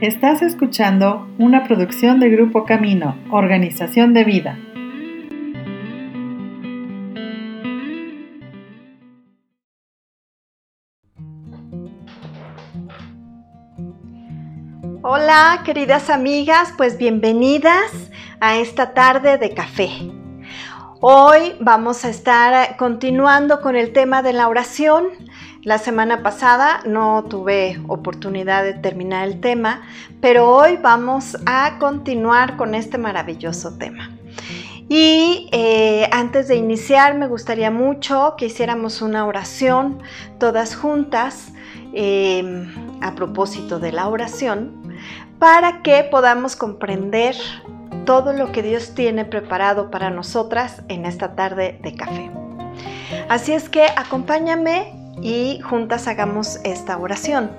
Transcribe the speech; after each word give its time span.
Estás 0.00 0.42
escuchando 0.42 1.28
una 1.38 1.62
producción 1.62 2.18
de 2.18 2.28
Grupo 2.28 2.64
Camino, 2.64 3.16
Organización 3.30 4.12
de 4.12 4.24
Vida. 4.24 4.58
Hola 15.02 15.62
queridas 15.64 16.10
amigas, 16.10 16.74
pues 16.76 16.98
bienvenidas 16.98 18.10
a 18.40 18.56
esta 18.56 18.94
tarde 18.94 19.38
de 19.38 19.54
café. 19.54 19.90
Hoy 21.00 21.54
vamos 21.60 22.04
a 22.04 22.08
estar 22.08 22.76
continuando 22.76 23.60
con 23.60 23.76
el 23.76 23.92
tema 23.92 24.22
de 24.22 24.32
la 24.32 24.48
oración. 24.48 25.04
La 25.64 25.78
semana 25.78 26.22
pasada 26.22 26.82
no 26.84 27.24
tuve 27.24 27.80
oportunidad 27.88 28.64
de 28.64 28.74
terminar 28.74 29.26
el 29.26 29.40
tema, 29.40 29.80
pero 30.20 30.50
hoy 30.50 30.76
vamos 30.76 31.38
a 31.46 31.78
continuar 31.78 32.58
con 32.58 32.74
este 32.74 32.98
maravilloso 32.98 33.78
tema. 33.78 34.10
Y 34.90 35.48
eh, 35.52 36.06
antes 36.12 36.48
de 36.48 36.56
iniciar, 36.56 37.14
me 37.14 37.28
gustaría 37.28 37.70
mucho 37.70 38.34
que 38.36 38.44
hiciéramos 38.44 39.00
una 39.00 39.24
oración 39.24 40.02
todas 40.38 40.76
juntas 40.76 41.54
em, 41.94 42.70
a 43.00 43.14
propósito 43.14 43.78
de 43.78 43.92
la 43.92 44.08
oración, 44.08 44.94
para 45.38 45.80
que 45.80 46.06
podamos 46.10 46.56
comprender 46.56 47.36
todo 48.04 48.34
lo 48.34 48.52
que 48.52 48.62
Dios 48.62 48.94
tiene 48.94 49.24
preparado 49.24 49.90
para 49.90 50.10
nosotras 50.10 50.82
en 50.88 51.06
esta 51.06 51.34
tarde 51.34 51.80
de 51.82 51.94
café. 51.94 52.30
Así 53.30 53.54
es 53.54 53.70
que 53.70 53.86
acompáñame 53.96 55.03
y 55.22 55.60
juntas 55.60 56.08
hagamos 56.08 56.58
esta 56.64 56.98
oración. 56.98 57.50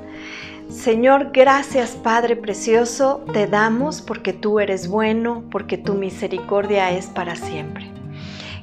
Señor, 0.69 1.29
gracias 1.31 1.91
Padre 1.91 2.35
Precioso, 2.35 3.23
te 3.33 3.47
damos 3.47 4.01
porque 4.01 4.33
tú 4.33 4.59
eres 4.59 4.87
bueno, 4.87 5.43
porque 5.51 5.77
tu 5.77 5.93
misericordia 5.93 6.91
es 6.91 7.07
para 7.07 7.35
siempre. 7.35 7.91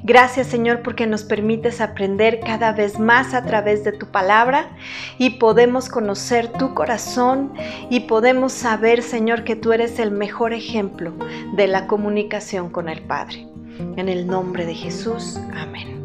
Gracias 0.05 0.49
Señor 0.49 0.83
porque 0.83 1.07
nos 1.07 1.23
permites 1.23 1.81
aprender 1.81 2.41
cada 2.41 2.73
vez 2.73 2.99
más 2.99 3.35
a 3.35 3.45
través 3.45 3.85
de 3.85 3.93
tu 3.93 4.07
palabra 4.07 4.71
y 5.17 5.31
podemos 5.31 5.89
conocer 5.89 6.49
tu 6.49 6.75
corazón 6.75 7.53
y 7.89 8.01
podemos 8.01 8.53
saber 8.53 9.03
Señor 9.03 9.45
que 9.45 9.55
tú 9.55 9.73
eres 9.73 10.01
el 10.01 10.11
mejor 10.11 10.53
ejemplo 10.53 11.13
de 11.55 11.69
la 11.69 11.87
comunicación 11.87 12.69
con 12.69 12.89
el 12.89 13.03
Padre. 13.03 13.47
En 13.97 14.09
el 14.09 14.27
nombre 14.27 14.67
de 14.67 14.75
Jesús, 14.75 15.39
amén. 15.55 16.02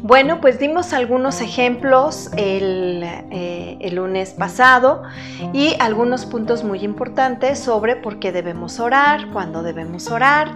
Bueno, 0.00 0.40
pues 0.40 0.58
dimos 0.58 0.92
algunos 0.92 1.40
ejemplos 1.40 2.30
eh, 2.36 3.78
el, 3.80 3.94
lunes 3.94 4.30
pasado 4.30 5.02
y 5.54 5.74
algunos 5.78 6.26
puntos 6.26 6.64
muy 6.64 6.80
importantes 6.80 7.58
sobre 7.58 7.96
por 7.96 8.18
qué 8.18 8.30
debemos 8.30 8.78
orar, 8.78 9.30
cuándo 9.32 9.62
debemos 9.62 10.10
orar, 10.10 10.52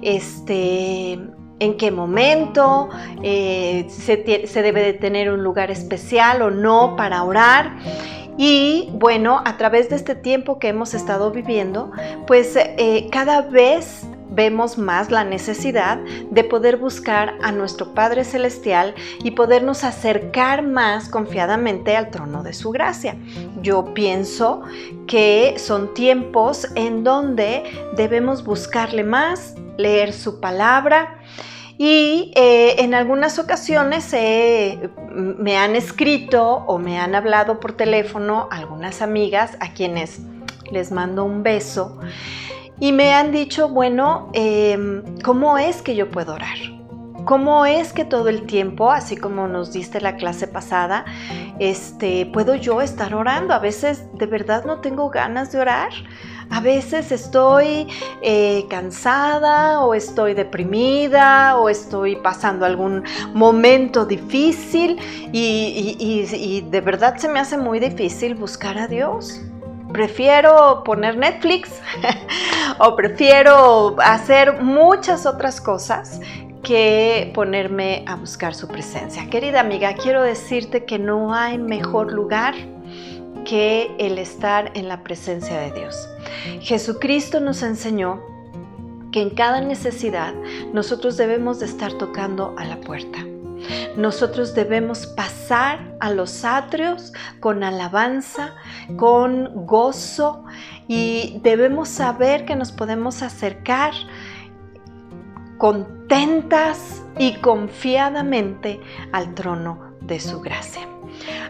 este, 0.00 1.18
en 1.58 1.76
qué 1.76 1.90
momento 1.90 2.88
eh, 3.22 3.86
se, 3.88 4.46
se, 4.46 4.62
debe 4.62 4.82
de 4.82 4.92
tener 4.92 5.32
un 5.32 5.42
lugar 5.42 5.72
especial 5.72 6.42
o 6.42 6.50
no 6.50 6.94
para 6.96 7.24
orar. 7.24 7.76
Y 8.36 8.90
bueno, 8.92 9.42
a 9.44 9.56
través 9.56 9.88
de 9.90 9.96
este 9.96 10.14
tiempo 10.14 10.58
que 10.58 10.68
hemos 10.68 10.94
estado 10.94 11.30
viviendo, 11.30 11.92
pues 12.26 12.56
eh, 12.56 13.08
cada 13.10 13.42
vez 13.42 14.06
vemos 14.34 14.78
más 14.78 15.10
la 15.10 15.24
necesidad 15.24 15.98
de 16.30 16.44
poder 16.44 16.76
buscar 16.76 17.34
a 17.42 17.52
nuestro 17.52 17.94
Padre 17.94 18.24
Celestial 18.24 18.94
y 19.22 19.32
podernos 19.32 19.84
acercar 19.84 20.62
más 20.62 21.08
confiadamente 21.08 21.96
al 21.96 22.10
trono 22.10 22.42
de 22.42 22.52
su 22.52 22.70
gracia. 22.70 23.16
Yo 23.62 23.94
pienso 23.94 24.62
que 25.06 25.54
son 25.58 25.94
tiempos 25.94 26.68
en 26.74 27.04
donde 27.04 27.62
debemos 27.96 28.44
buscarle 28.44 29.04
más, 29.04 29.54
leer 29.76 30.12
su 30.12 30.40
palabra. 30.40 31.18
Y 31.76 32.32
eh, 32.36 32.76
en 32.78 32.94
algunas 32.94 33.40
ocasiones 33.40 34.14
me 35.12 35.56
han 35.56 35.74
escrito 35.74 36.64
o 36.66 36.78
me 36.78 37.00
han 37.00 37.16
hablado 37.16 37.58
por 37.58 37.72
teléfono 37.72 38.48
algunas 38.52 39.02
amigas 39.02 39.56
a 39.58 39.72
quienes 39.72 40.20
les 40.70 40.92
mando 40.92 41.24
un 41.24 41.42
beso 41.42 41.98
y 42.80 42.92
me 42.92 43.14
han 43.14 43.32
dicho, 43.32 43.68
bueno, 43.68 44.30
em, 44.32 45.02
¿cómo 45.22 45.58
es 45.58 45.82
que 45.82 45.94
yo 45.94 46.10
puedo 46.10 46.34
orar? 46.34 46.56
¿Cómo 47.24 47.64
es 47.64 47.94
que 47.94 48.04
todo 48.04 48.28
el 48.28 48.42
tiempo, 48.42 48.90
así 48.90 49.16
como 49.16 49.48
nos 49.48 49.72
diste 49.72 50.00
la 50.00 50.16
clase 50.16 50.46
pasada, 50.46 51.06
este, 51.58 52.26
puedo 52.26 52.54
yo 52.54 52.82
estar 52.82 53.14
orando? 53.14 53.54
A 53.54 53.60
veces 53.60 54.04
de 54.14 54.26
verdad 54.26 54.64
no 54.66 54.80
tengo 54.80 55.08
ganas 55.08 55.50
de 55.50 55.60
orar. 55.60 55.90
A 56.50 56.60
veces 56.60 57.10
estoy 57.12 57.88
eh, 58.20 58.66
cansada 58.68 59.80
o 59.80 59.94
estoy 59.94 60.34
deprimida 60.34 61.56
o 61.56 61.70
estoy 61.70 62.16
pasando 62.16 62.66
algún 62.66 63.02
momento 63.32 64.04
difícil 64.04 64.98
y 65.32 66.60
de 66.70 66.80
verdad 66.82 67.16
se 67.16 67.28
me 67.28 67.40
hace 67.40 67.56
muy 67.56 67.80
difícil 67.80 68.34
buscar 68.34 68.76
a 68.76 68.86
Dios 68.86 69.40
prefiero 69.94 70.82
poner 70.84 71.16
Netflix 71.16 71.80
o 72.78 72.96
prefiero 72.96 73.96
hacer 74.02 74.60
muchas 74.60 75.24
otras 75.24 75.60
cosas 75.60 76.20
que 76.62 77.30
ponerme 77.34 78.04
a 78.06 78.16
buscar 78.16 78.54
su 78.54 78.66
presencia. 78.66 79.30
Querida 79.30 79.60
amiga, 79.60 79.94
quiero 79.94 80.22
decirte 80.22 80.84
que 80.84 80.98
no 80.98 81.32
hay 81.32 81.58
mejor 81.58 82.12
lugar 82.12 82.54
que 83.44 83.94
el 83.98 84.18
estar 84.18 84.72
en 84.74 84.88
la 84.88 85.02
presencia 85.02 85.58
de 85.60 85.70
Dios. 85.70 86.08
Jesucristo 86.60 87.38
nos 87.40 87.62
enseñó 87.62 88.20
que 89.12 89.22
en 89.22 89.30
cada 89.30 89.60
necesidad 89.60 90.34
nosotros 90.72 91.16
debemos 91.16 91.60
de 91.60 91.66
estar 91.66 91.92
tocando 91.92 92.54
a 92.58 92.64
la 92.64 92.80
puerta. 92.80 93.24
Nosotros 93.96 94.54
debemos 94.54 95.06
pasar 95.06 95.94
a 96.00 96.10
los 96.10 96.44
atrios 96.44 97.12
con 97.40 97.62
alabanza, 97.62 98.54
con 98.96 99.66
gozo 99.66 100.44
y 100.88 101.38
debemos 101.42 101.88
saber 101.88 102.44
que 102.44 102.56
nos 102.56 102.72
podemos 102.72 103.22
acercar 103.22 103.92
contentas 105.58 107.02
y 107.18 107.34
confiadamente 107.34 108.80
al 109.12 109.34
trono 109.34 109.94
de 110.00 110.20
su 110.20 110.40
gracia. 110.40 110.82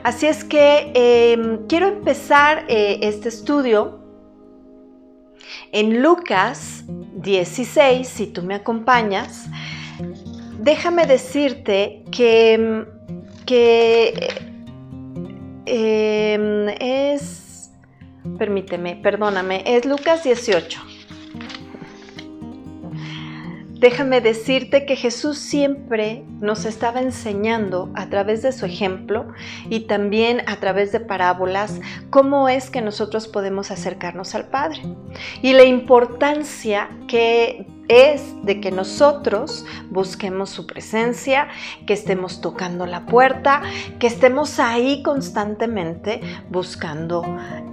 Así 0.02 0.26
es 0.26 0.44
que 0.44 0.92
em, 0.94 1.66
quiero 1.66 1.88
empezar 1.88 2.64
eh, 2.68 2.98
este 3.02 3.28
estudio 3.28 4.00
en 5.72 6.02
Lucas 6.02 6.84
16, 6.86 8.06
si 8.06 8.26
tú 8.26 8.42
me 8.42 8.54
acompañas 8.54 9.48
déjame 10.64 11.06
decirte 11.06 12.04
que, 12.10 12.86
que 13.44 14.14
em, 15.66 16.68
es, 16.80 17.70
permíteme, 18.38 18.96
perdóname, 18.96 19.62
es 19.66 19.84
Lucas 19.84 20.24
18. 20.24 20.80
Déjame 23.78 24.22
decirte 24.22 24.86
que 24.86 24.96
Jesús 24.96 25.36
siempre 25.36 26.24
nos 26.40 26.64
estaba 26.64 27.02
enseñando 27.02 27.92
a 27.94 28.08
través 28.08 28.40
de 28.40 28.52
su 28.52 28.64
ejemplo 28.64 29.26
y 29.68 29.80
también 29.80 30.40
a 30.46 30.56
través 30.56 30.90
de 30.90 31.00
parábolas 31.00 31.80
cómo 32.08 32.48
es 32.48 32.70
que 32.70 32.80
nosotros 32.80 33.28
podemos 33.28 33.70
acercarnos 33.70 34.34
al 34.34 34.48
Padre 34.48 34.80
y 35.42 35.52
la 35.52 35.64
importancia 35.64 36.88
que 37.08 37.66
es 37.88 38.22
de 38.42 38.60
que 38.60 38.70
nosotros 38.70 39.64
busquemos 39.90 40.50
su 40.50 40.66
presencia, 40.66 41.48
que 41.86 41.92
estemos 41.92 42.40
tocando 42.40 42.86
la 42.86 43.06
puerta, 43.06 43.62
que 43.98 44.06
estemos 44.06 44.58
ahí 44.58 45.02
constantemente 45.02 46.20
buscando 46.50 47.24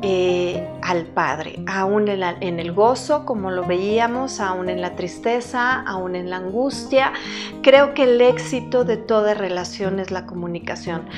eh, 0.01 0.68
al 0.81 1.06
Padre, 1.06 1.63
aún 1.68 2.07
en, 2.07 2.24
en, 2.24 2.59
el 2.59 2.71
gozo, 2.74 3.25
como 3.25 3.51
lo 3.51 3.65
veíamos, 3.65 4.39
aún 4.39 4.69
en 4.69 4.81
la 4.81 4.95
tristeza, 4.95 5.81
aún 5.81 6.15
en 6.15 6.30
la 6.30 6.38
angustia. 6.38 7.13
Creo 7.62 7.94
que 7.94 8.03
el 8.03 8.21
éxito 8.21 8.83
de 8.83 8.97
toda 8.97 9.33
relación 9.33 10.00
es 10.00 10.12
la 10.12 10.25
comunicación 10.25 11.09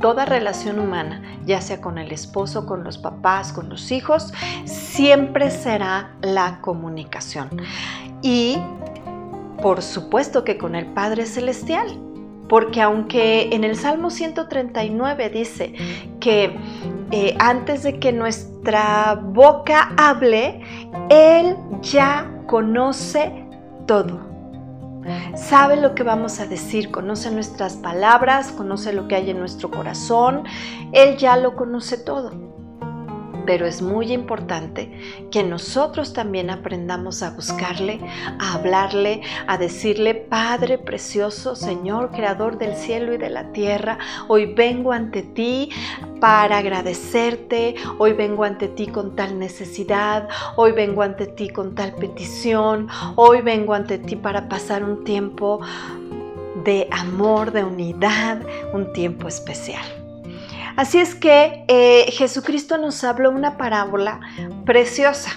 toda 0.00 0.26
relación 0.26 0.78
humana, 0.78 1.22
ya 1.46 1.60
sea 1.60 1.80
con 1.80 1.98
el 1.98 2.12
esposo, 2.12 2.66
con 2.66 2.84
los 2.84 2.98
papás, 2.98 3.52
con 3.52 3.68
los 3.68 3.90
hijos, 3.90 4.32
siempre 4.64 5.50
será 5.50 6.12
la 6.20 6.60
comunicación 6.60 7.62
y 8.26 8.60
por 9.62 9.82
supuesto 9.82 10.42
que 10.42 10.58
con 10.58 10.74
el 10.74 10.86
Padre 10.86 11.26
Celestial. 11.26 11.86
Porque 12.48 12.80
aunque 12.80 13.54
en 13.54 13.64
el 13.64 13.76
Salmo 13.76 14.10
139 14.10 15.30
dice 15.30 15.74
que 16.20 16.56
eh, 17.10 17.36
antes 17.38 17.82
de 17.82 17.98
que 17.98 18.12
nuestra 18.12 19.20
boca 19.20 19.92
hable, 19.96 20.60
Él 21.08 21.56
ya 21.82 22.30
conoce 22.46 23.44
todo. 23.86 24.20
Sabe 25.36 25.76
lo 25.76 25.94
que 25.94 26.02
vamos 26.02 26.40
a 26.40 26.46
decir, 26.46 26.90
conoce 26.90 27.30
nuestras 27.30 27.74
palabras, 27.74 28.50
conoce 28.52 28.92
lo 28.92 29.06
que 29.06 29.16
hay 29.16 29.30
en 29.30 29.38
nuestro 29.38 29.70
corazón, 29.70 30.44
Él 30.92 31.16
ya 31.16 31.36
lo 31.36 31.54
conoce 31.54 31.96
todo. 31.96 32.55
Pero 33.46 33.66
es 33.66 33.80
muy 33.80 34.12
importante 34.12 34.90
que 35.30 35.42
nosotros 35.42 36.12
también 36.12 36.50
aprendamos 36.50 37.22
a 37.22 37.30
buscarle, 37.30 38.00
a 38.38 38.54
hablarle, 38.54 39.22
a 39.46 39.56
decirle, 39.56 40.14
Padre 40.14 40.78
precioso, 40.78 41.54
Señor, 41.54 42.10
Creador 42.10 42.58
del 42.58 42.74
cielo 42.74 43.14
y 43.14 43.18
de 43.18 43.30
la 43.30 43.52
tierra, 43.52 43.98
hoy 44.28 44.52
vengo 44.52 44.92
ante 44.92 45.22
ti 45.22 45.70
para 46.20 46.58
agradecerte, 46.58 47.76
hoy 47.98 48.12
vengo 48.12 48.44
ante 48.44 48.68
ti 48.68 48.88
con 48.88 49.14
tal 49.14 49.38
necesidad, 49.38 50.28
hoy 50.56 50.72
vengo 50.72 51.02
ante 51.02 51.26
ti 51.26 51.48
con 51.48 51.74
tal 51.74 51.94
petición, 51.94 52.88
hoy 53.14 53.42
vengo 53.42 53.74
ante 53.74 53.98
ti 53.98 54.16
para 54.16 54.48
pasar 54.48 54.82
un 54.82 55.04
tiempo 55.04 55.60
de 56.64 56.88
amor, 56.90 57.52
de 57.52 57.62
unidad, 57.62 58.40
un 58.72 58.92
tiempo 58.92 59.28
especial. 59.28 60.05
Así 60.76 60.98
es 60.98 61.14
que 61.14 61.64
eh, 61.68 62.06
Jesucristo 62.12 62.76
nos 62.76 63.02
habló 63.02 63.30
una 63.30 63.56
parábola 63.56 64.20
preciosa. 64.64 65.30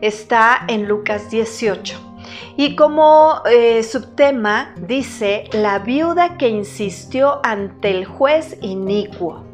Está 0.00 0.64
en 0.66 0.88
Lucas 0.88 1.30
18. 1.30 2.10
Y 2.56 2.76
como 2.76 3.42
eh, 3.50 3.82
subtema 3.84 4.74
dice, 4.86 5.44
la 5.52 5.78
viuda 5.78 6.36
que 6.36 6.48
insistió 6.48 7.40
ante 7.44 7.90
el 7.90 8.04
juez 8.04 8.58
inicuo. 8.60 9.44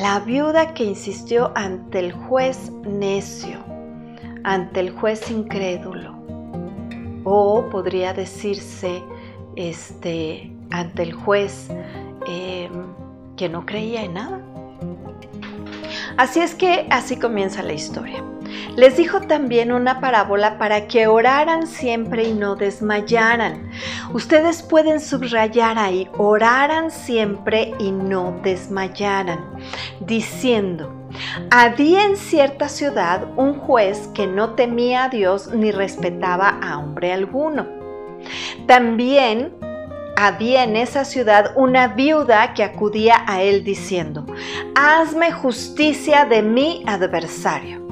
La 0.00 0.20
viuda 0.20 0.74
que 0.74 0.84
insistió 0.84 1.50
ante 1.54 1.98
el 1.98 2.12
juez 2.12 2.70
necio, 2.86 3.58
ante 4.44 4.80
el 4.80 4.90
juez 4.90 5.30
incrédulo. 5.30 6.16
O 7.24 7.68
podría 7.70 8.12
decirse, 8.14 9.02
este, 9.56 10.52
ante 10.70 11.02
el 11.02 11.12
juez 11.12 11.68
em, 12.26 12.94
que 13.38 13.48
no 13.48 13.64
creía 13.64 14.02
en 14.02 14.14
nada. 14.14 14.40
Así 16.18 16.40
es 16.40 16.54
que 16.54 16.86
así 16.90 17.16
comienza 17.16 17.62
la 17.62 17.72
historia. 17.72 18.22
Les 18.76 18.96
dijo 18.96 19.20
también 19.20 19.72
una 19.72 20.00
parábola 20.00 20.58
para 20.58 20.86
que 20.86 21.06
oraran 21.06 21.66
siempre 21.66 22.24
y 22.24 22.32
no 22.32 22.56
desmayaran. 22.56 23.70
Ustedes 24.12 24.62
pueden 24.62 25.00
subrayar 25.00 25.78
ahí, 25.78 26.08
oraran 26.16 26.90
siempre 26.90 27.72
y 27.78 27.90
no 27.90 28.40
desmayaran, 28.42 29.44
diciendo, 30.00 30.92
había 31.50 32.04
en 32.04 32.16
cierta 32.16 32.68
ciudad 32.68 33.28
un 33.36 33.54
juez 33.54 34.08
que 34.14 34.26
no 34.26 34.54
temía 34.54 35.04
a 35.04 35.08
Dios 35.08 35.52
ni 35.52 35.70
respetaba 35.70 36.48
a 36.48 36.78
hombre 36.78 37.12
alguno. 37.12 37.66
También 38.66 39.52
había 40.20 40.64
en 40.64 40.74
esa 40.74 41.04
ciudad 41.04 41.52
una 41.54 41.86
viuda 41.86 42.52
que 42.52 42.64
acudía 42.64 43.22
a 43.28 43.40
él 43.40 43.62
diciendo, 43.62 44.26
hazme 44.74 45.30
justicia 45.30 46.24
de 46.24 46.42
mi 46.42 46.82
adversario. 46.88 47.86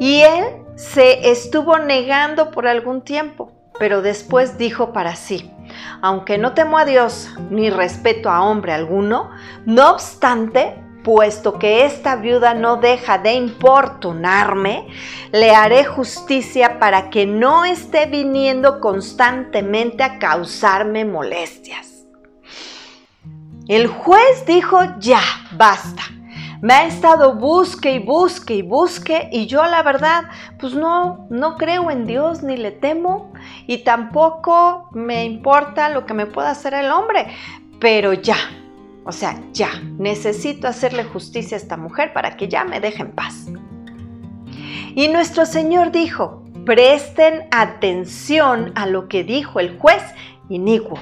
Y 0.00 0.22
él 0.22 0.44
se 0.74 1.30
estuvo 1.30 1.78
negando 1.78 2.50
por 2.50 2.66
algún 2.66 3.02
tiempo, 3.02 3.52
pero 3.78 4.02
después 4.02 4.58
dijo 4.58 4.92
para 4.92 5.14
sí, 5.14 5.48
aunque 6.02 6.38
no 6.38 6.54
temo 6.54 6.76
a 6.76 6.84
Dios 6.84 7.30
ni 7.50 7.70
respeto 7.70 8.30
a 8.30 8.42
hombre 8.42 8.72
alguno, 8.72 9.30
no 9.64 9.92
obstante, 9.92 10.74
puesto 11.08 11.58
que 11.58 11.86
esta 11.86 12.16
viuda 12.16 12.52
no 12.52 12.76
deja 12.76 13.16
de 13.16 13.32
importunarme, 13.32 14.88
le 15.32 15.52
haré 15.52 15.86
justicia 15.86 16.78
para 16.78 17.08
que 17.08 17.24
no 17.24 17.64
esté 17.64 18.04
viniendo 18.04 18.78
constantemente 18.78 20.02
a 20.02 20.18
causarme 20.18 21.06
molestias. 21.06 22.04
El 23.68 23.86
juez 23.86 24.44
dijo, 24.46 24.80
ya, 24.98 25.22
basta. 25.52 26.02
Me 26.60 26.74
ha 26.74 26.84
estado 26.84 27.36
busque 27.36 27.92
y 27.92 28.00
busque 28.00 28.56
y 28.56 28.62
busque 28.62 29.30
y 29.32 29.46
yo 29.46 29.64
la 29.64 29.82
verdad 29.82 30.24
pues 30.60 30.74
no, 30.74 31.26
no 31.30 31.56
creo 31.56 31.90
en 31.90 32.04
Dios 32.04 32.42
ni 32.42 32.58
le 32.58 32.72
temo 32.72 33.32
y 33.66 33.78
tampoco 33.78 34.90
me 34.92 35.24
importa 35.24 35.88
lo 35.88 36.04
que 36.04 36.12
me 36.12 36.26
pueda 36.26 36.50
hacer 36.50 36.74
el 36.74 36.90
hombre, 36.90 37.28
pero 37.78 38.12
ya, 38.12 38.36
o 39.08 39.12
sea, 39.12 39.40
ya, 39.54 39.70
necesito 39.96 40.68
hacerle 40.68 41.02
justicia 41.02 41.56
a 41.56 41.60
esta 41.60 41.78
mujer 41.78 42.12
para 42.12 42.36
que 42.36 42.46
ya 42.46 42.64
me 42.64 42.78
deje 42.78 43.00
en 43.00 43.12
paz. 43.12 43.46
Y 44.94 45.08
nuestro 45.08 45.46
Señor 45.46 45.92
dijo, 45.92 46.44
presten 46.66 47.48
atención 47.50 48.70
a 48.74 48.84
lo 48.84 49.08
que 49.08 49.24
dijo 49.24 49.60
el 49.60 49.78
juez 49.78 50.02
inicuo. 50.50 50.98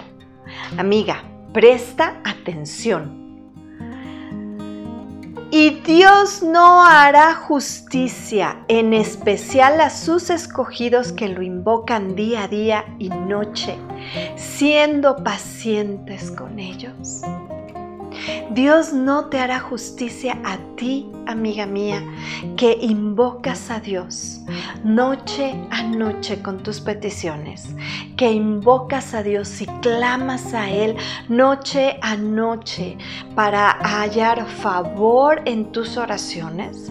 Amiga, 0.78 1.24
presta 1.52 2.20
atención. 2.22 3.26
Y 5.50 5.70
Dios 5.70 6.44
no 6.44 6.84
hará 6.84 7.34
justicia, 7.34 8.64
en 8.68 8.94
especial 8.94 9.80
a 9.80 9.90
sus 9.90 10.30
escogidos 10.30 11.10
que 11.10 11.26
lo 11.26 11.42
invocan 11.42 12.14
día 12.14 12.44
a 12.44 12.48
día 12.48 12.84
y 13.00 13.08
noche, 13.08 13.76
siendo 14.36 15.16
pacientes 15.24 16.30
con 16.30 16.60
ellos. 16.60 17.22
Dios 18.50 18.92
no 18.92 19.26
te 19.26 19.38
hará 19.38 19.60
justicia 19.60 20.38
a 20.44 20.58
ti, 20.76 21.10
amiga 21.26 21.66
mía, 21.66 22.02
que 22.56 22.78
invocas 22.80 23.70
a 23.70 23.80
Dios 23.80 24.40
noche 24.84 25.54
a 25.70 25.82
noche 25.82 26.42
con 26.42 26.62
tus 26.62 26.80
peticiones, 26.80 27.74
que 28.16 28.30
invocas 28.30 29.14
a 29.14 29.22
Dios 29.22 29.60
y 29.60 29.66
clamas 29.80 30.54
a 30.54 30.70
Él 30.70 30.96
noche 31.28 31.98
a 32.02 32.16
noche 32.16 32.96
para 33.34 33.72
hallar 33.72 34.46
favor 34.46 35.42
en 35.44 35.72
tus 35.72 35.96
oraciones. 35.96 36.90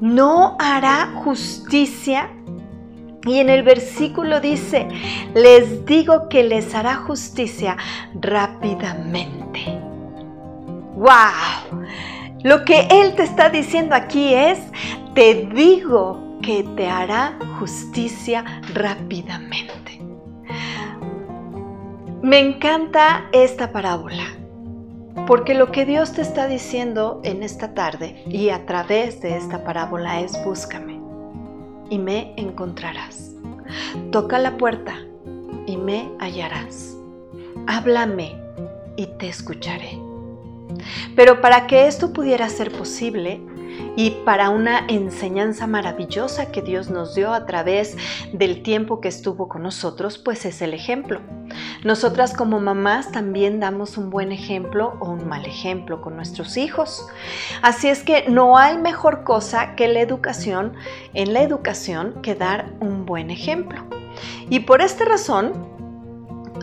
No 0.00 0.56
hará 0.58 1.12
justicia 1.24 2.30
y 3.26 3.38
en 3.38 3.50
el 3.50 3.62
versículo 3.62 4.40
dice, 4.40 4.88
les 5.34 5.84
digo 5.84 6.28
que 6.28 6.44
les 6.44 6.74
hará 6.74 6.94
justicia 6.96 7.76
rápidamente. 8.14 9.77
¡Wow! 10.98 11.84
Lo 12.42 12.64
que 12.64 12.88
Él 12.90 13.14
te 13.14 13.22
está 13.22 13.50
diciendo 13.50 13.94
aquí 13.94 14.34
es, 14.34 14.58
te 15.14 15.46
digo 15.54 16.38
que 16.42 16.64
te 16.76 16.88
hará 16.88 17.38
justicia 17.60 18.44
rápidamente. 18.74 20.00
Me 22.20 22.40
encanta 22.40 23.28
esta 23.32 23.70
parábola, 23.70 24.24
porque 25.28 25.54
lo 25.54 25.70
que 25.70 25.86
Dios 25.86 26.14
te 26.14 26.22
está 26.22 26.48
diciendo 26.48 27.20
en 27.22 27.44
esta 27.44 27.74
tarde 27.74 28.24
y 28.26 28.48
a 28.48 28.66
través 28.66 29.20
de 29.20 29.36
esta 29.36 29.62
parábola 29.62 30.20
es 30.20 30.32
búscame 30.44 31.00
y 31.90 31.98
me 32.00 32.34
encontrarás. 32.36 33.36
Toca 34.10 34.40
la 34.40 34.56
puerta 34.56 34.96
y 35.64 35.76
me 35.76 36.10
hallarás. 36.18 36.96
Háblame 37.68 38.34
y 38.96 39.06
te 39.06 39.28
escucharé. 39.28 40.07
Pero 41.16 41.40
para 41.40 41.66
que 41.66 41.86
esto 41.86 42.12
pudiera 42.12 42.48
ser 42.48 42.70
posible, 42.72 43.40
y 43.96 44.10
para 44.24 44.50
una 44.50 44.86
enseñanza 44.88 45.66
maravillosa 45.66 46.52
que 46.52 46.62
Dios 46.62 46.90
nos 46.90 47.14
dio 47.14 47.32
a 47.32 47.46
través 47.46 47.96
del 48.32 48.62
tiempo 48.62 49.00
que 49.00 49.08
estuvo 49.08 49.48
con 49.48 49.62
nosotros, 49.62 50.18
pues 50.18 50.44
es 50.44 50.62
el 50.62 50.74
ejemplo. 50.74 51.20
Nosotras 51.84 52.32
como 52.32 52.60
mamás 52.60 53.10
también 53.10 53.60
damos 53.60 53.96
un 53.96 54.10
buen 54.10 54.32
ejemplo 54.32 54.96
o 55.00 55.10
un 55.10 55.28
mal 55.28 55.44
ejemplo 55.46 56.00
con 56.00 56.16
nuestros 56.16 56.56
hijos. 56.56 57.06
Así 57.62 57.88
es 57.88 58.02
que 58.02 58.28
no 58.28 58.56
hay 58.56 58.78
mejor 58.78 59.24
cosa 59.24 59.74
que 59.74 59.88
la 59.88 60.00
educación, 60.00 60.74
en 61.14 61.32
la 61.32 61.42
educación, 61.42 62.20
que 62.22 62.34
dar 62.34 62.72
un 62.80 63.04
buen 63.04 63.30
ejemplo. 63.30 63.84
Y 64.48 64.60
por 64.60 64.80
esta 64.80 65.04
razón, 65.04 65.52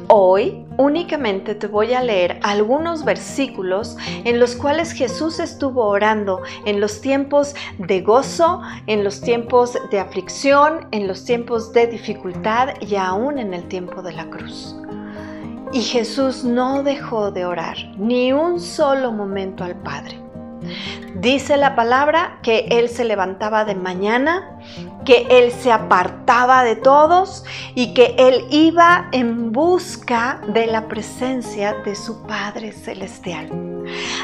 Hoy 0.07 0.64
únicamente 0.77 1.55
te 1.55 1.67
voy 1.67 1.93
a 1.93 2.03
leer 2.03 2.39
algunos 2.43 3.05
versículos 3.05 3.97
en 4.23 4.39
los 4.39 4.55
cuales 4.55 4.91
Jesús 4.91 5.39
estuvo 5.39 5.85
orando 5.85 6.41
en 6.65 6.79
los 6.79 7.01
tiempos 7.01 7.55
de 7.77 8.01
gozo, 8.01 8.61
en 8.87 9.03
los 9.03 9.21
tiempos 9.21 9.77
de 9.91 9.99
aflicción, 9.99 10.87
en 10.91 11.07
los 11.07 11.25
tiempos 11.25 11.71
de 11.73 11.87
dificultad 11.87 12.69
y 12.81 12.95
aún 12.95 13.39
en 13.39 13.53
el 13.53 13.67
tiempo 13.67 14.01
de 14.01 14.13
la 14.13 14.29
cruz. 14.29 14.75
Y 15.71 15.81
Jesús 15.81 16.43
no 16.43 16.83
dejó 16.83 17.31
de 17.31 17.45
orar 17.45 17.77
ni 17.97 18.31
un 18.31 18.59
solo 18.59 19.11
momento 19.11 19.63
al 19.63 19.75
Padre. 19.75 20.24
Dice 21.15 21.57
la 21.57 21.75
palabra 21.75 22.39
que 22.43 22.67
Él 22.71 22.89
se 22.89 23.05
levantaba 23.05 23.65
de 23.65 23.75
mañana, 23.75 24.59
que 25.05 25.25
Él 25.29 25.51
se 25.51 25.71
apartaba 25.71 26.63
de 26.63 26.75
todos 26.75 27.45
y 27.73 27.93
que 27.93 28.15
Él 28.17 28.45
iba 28.49 29.07
en 29.11 29.51
busca 29.51 30.41
de 30.47 30.67
la 30.67 30.87
presencia 30.87 31.73
de 31.85 31.95
su 31.95 32.23
Padre 32.23 32.71
Celestial. 32.71 33.49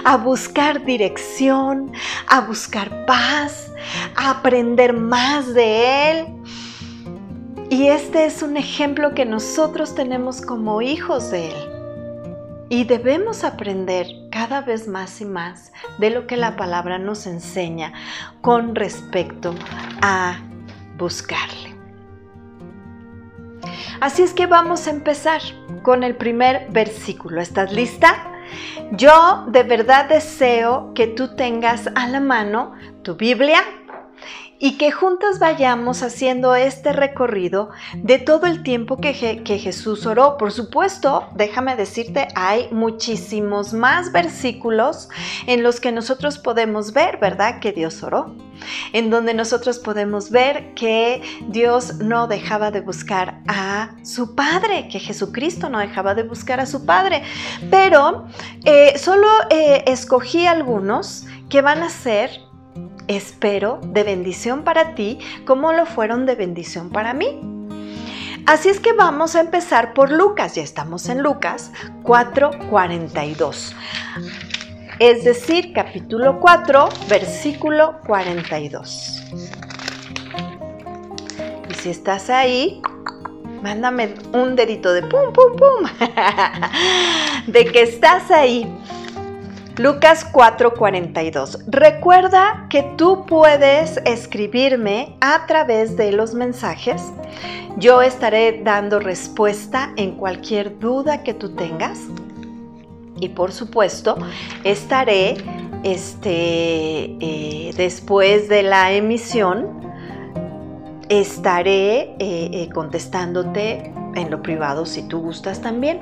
A 0.03 0.17
buscar 0.17 0.83
dirección, 0.83 1.91
a 2.27 2.41
buscar 2.41 3.05
paz, 3.05 3.71
a 4.15 4.31
aprender 4.31 4.93
más 4.93 5.53
de 5.53 6.11
Él. 6.11 6.25
Y 7.69 7.87
este 7.87 8.25
es 8.25 8.41
un 8.41 8.57
ejemplo 8.57 9.13
que 9.13 9.25
nosotros 9.25 9.95
tenemos 9.95 10.41
como 10.41 10.81
hijos 10.81 11.31
de 11.31 11.47
Él. 11.51 11.70
Y 12.71 12.85
debemos 12.85 13.43
aprender 13.43 14.07
cada 14.31 14.61
vez 14.61 14.87
más 14.87 15.19
y 15.19 15.25
más 15.25 15.73
de 15.99 16.09
lo 16.09 16.25
que 16.25 16.37
la 16.37 16.55
palabra 16.55 16.97
nos 16.97 17.27
enseña 17.27 17.91
con 18.39 18.75
respecto 18.75 19.53
a 20.01 20.39
buscarle. 20.97 21.75
Así 23.99 24.21
es 24.21 24.33
que 24.33 24.47
vamos 24.47 24.87
a 24.87 24.91
empezar 24.91 25.41
con 25.83 26.01
el 26.03 26.15
primer 26.15 26.71
versículo. 26.71 27.41
¿Estás 27.41 27.73
lista? 27.73 28.31
Yo 28.91 29.45
de 29.49 29.63
verdad 29.63 30.07
deseo 30.07 30.93
que 30.93 31.07
tú 31.07 31.35
tengas 31.35 31.89
a 31.93 32.07
la 32.07 32.21
mano 32.21 32.71
tu 33.03 33.15
Biblia, 33.15 33.61
y 34.61 34.77
que 34.77 34.91
juntas 34.91 35.39
vayamos 35.39 36.03
haciendo 36.03 36.53
este 36.53 36.93
recorrido 36.93 37.71
de 37.95 38.19
todo 38.19 38.45
el 38.45 38.61
tiempo 38.61 38.97
que, 38.97 39.11
Jesús 39.11 40.05
oró. 40.05 40.37
Por 40.37 40.51
supuesto, 40.51 41.27
déjame 41.33 41.75
decirte, 41.75 42.27
hay 42.35 42.69
muchísimos 42.71 43.73
más 43.73 44.11
versículos 44.11 45.09
en 45.47 45.63
los 45.63 45.79
que 45.79 45.91
nosotros 45.91 46.37
podemos 46.37 46.93
ver, 46.93 47.17
¿verdad? 47.17 47.59
Que 47.59 47.71
Dios 47.71 48.03
oró. 48.03 48.35
En 48.93 49.09
donde 49.09 49.33
nosotros 49.33 49.79
podemos 49.79 50.29
ver 50.29 50.75
que 50.75 51.23
Dios 51.47 51.95
no 51.95 52.27
dejaba 52.27 52.69
de 52.69 52.81
buscar 52.81 53.41
a 53.47 53.95
su 54.03 54.35
Padre, 54.35 54.87
que 54.91 54.99
Jesucristo 54.99 55.69
no 55.69 55.79
dejaba 55.79 56.13
de 56.13 56.21
buscar 56.21 56.59
a 56.59 56.67
su 56.67 56.85
Padre. 56.85 57.23
Pero 57.71 58.27
eh, 58.63 58.95
solo 58.99 59.27
eh, 59.49 59.83
escogí 59.87 60.45
algunos 60.45 61.25
que 61.49 61.63
van 61.63 61.81
a 61.81 61.89
ser 61.89 62.50
espero, 63.15 63.79
de 63.83 64.03
bendición 64.03 64.63
para 64.63 64.95
ti 64.95 65.19
como 65.45 65.73
lo 65.73 65.85
fueron 65.85 66.25
de 66.25 66.35
bendición 66.35 66.89
para 66.89 67.13
mí. 67.13 67.39
Así 68.47 68.69
es 68.69 68.79
que 68.79 68.93
vamos 68.93 69.35
a 69.35 69.39
empezar 69.39 69.93
por 69.93 70.11
Lucas, 70.11 70.55
ya 70.55 70.63
estamos 70.63 71.07
en 71.09 71.21
Lucas 71.21 71.71
4:42. 72.03 73.75
Es 74.99 75.23
decir, 75.23 75.73
capítulo 75.73 76.39
4, 76.39 76.89
versículo 77.09 77.99
42. 78.05 79.23
Y 81.69 81.73
si 81.75 81.89
estás 81.89 82.29
ahí, 82.29 82.81
mándame 83.63 84.13
un 84.33 84.55
dedito 84.55 84.93
de 84.93 85.01
pum, 85.03 85.33
pum, 85.33 85.55
pum, 85.55 85.89
de 87.47 87.65
que 87.65 87.81
estás 87.81 88.29
ahí. 88.31 88.67
Lucas 89.77 90.25
4:42. 90.31 91.59
Recuerda 91.67 92.67
que 92.69 92.83
tú 92.97 93.25
puedes 93.25 93.97
escribirme 94.05 95.15
a 95.21 95.45
través 95.47 95.95
de 95.95 96.11
los 96.11 96.33
mensajes. 96.33 97.01
Yo 97.77 98.01
estaré 98.01 98.61
dando 98.63 98.99
respuesta 98.99 99.93
en 99.95 100.17
cualquier 100.17 100.77
duda 100.79 101.23
que 101.23 101.33
tú 101.33 101.55
tengas. 101.55 101.99
Y 103.19 103.29
por 103.29 103.53
supuesto, 103.53 104.17
estaré 104.63 105.35
este, 105.83 107.15
eh, 107.19 107.73
después 107.77 108.49
de 108.49 108.63
la 108.63 108.91
emisión, 108.91 109.79
estaré 111.07 112.01
eh, 112.01 112.15
eh, 112.19 112.69
contestándote 112.73 113.93
en 114.15 114.31
lo 114.31 114.41
privado 114.41 114.85
si 114.85 115.03
tú 115.03 115.21
gustas 115.21 115.61
también. 115.61 116.01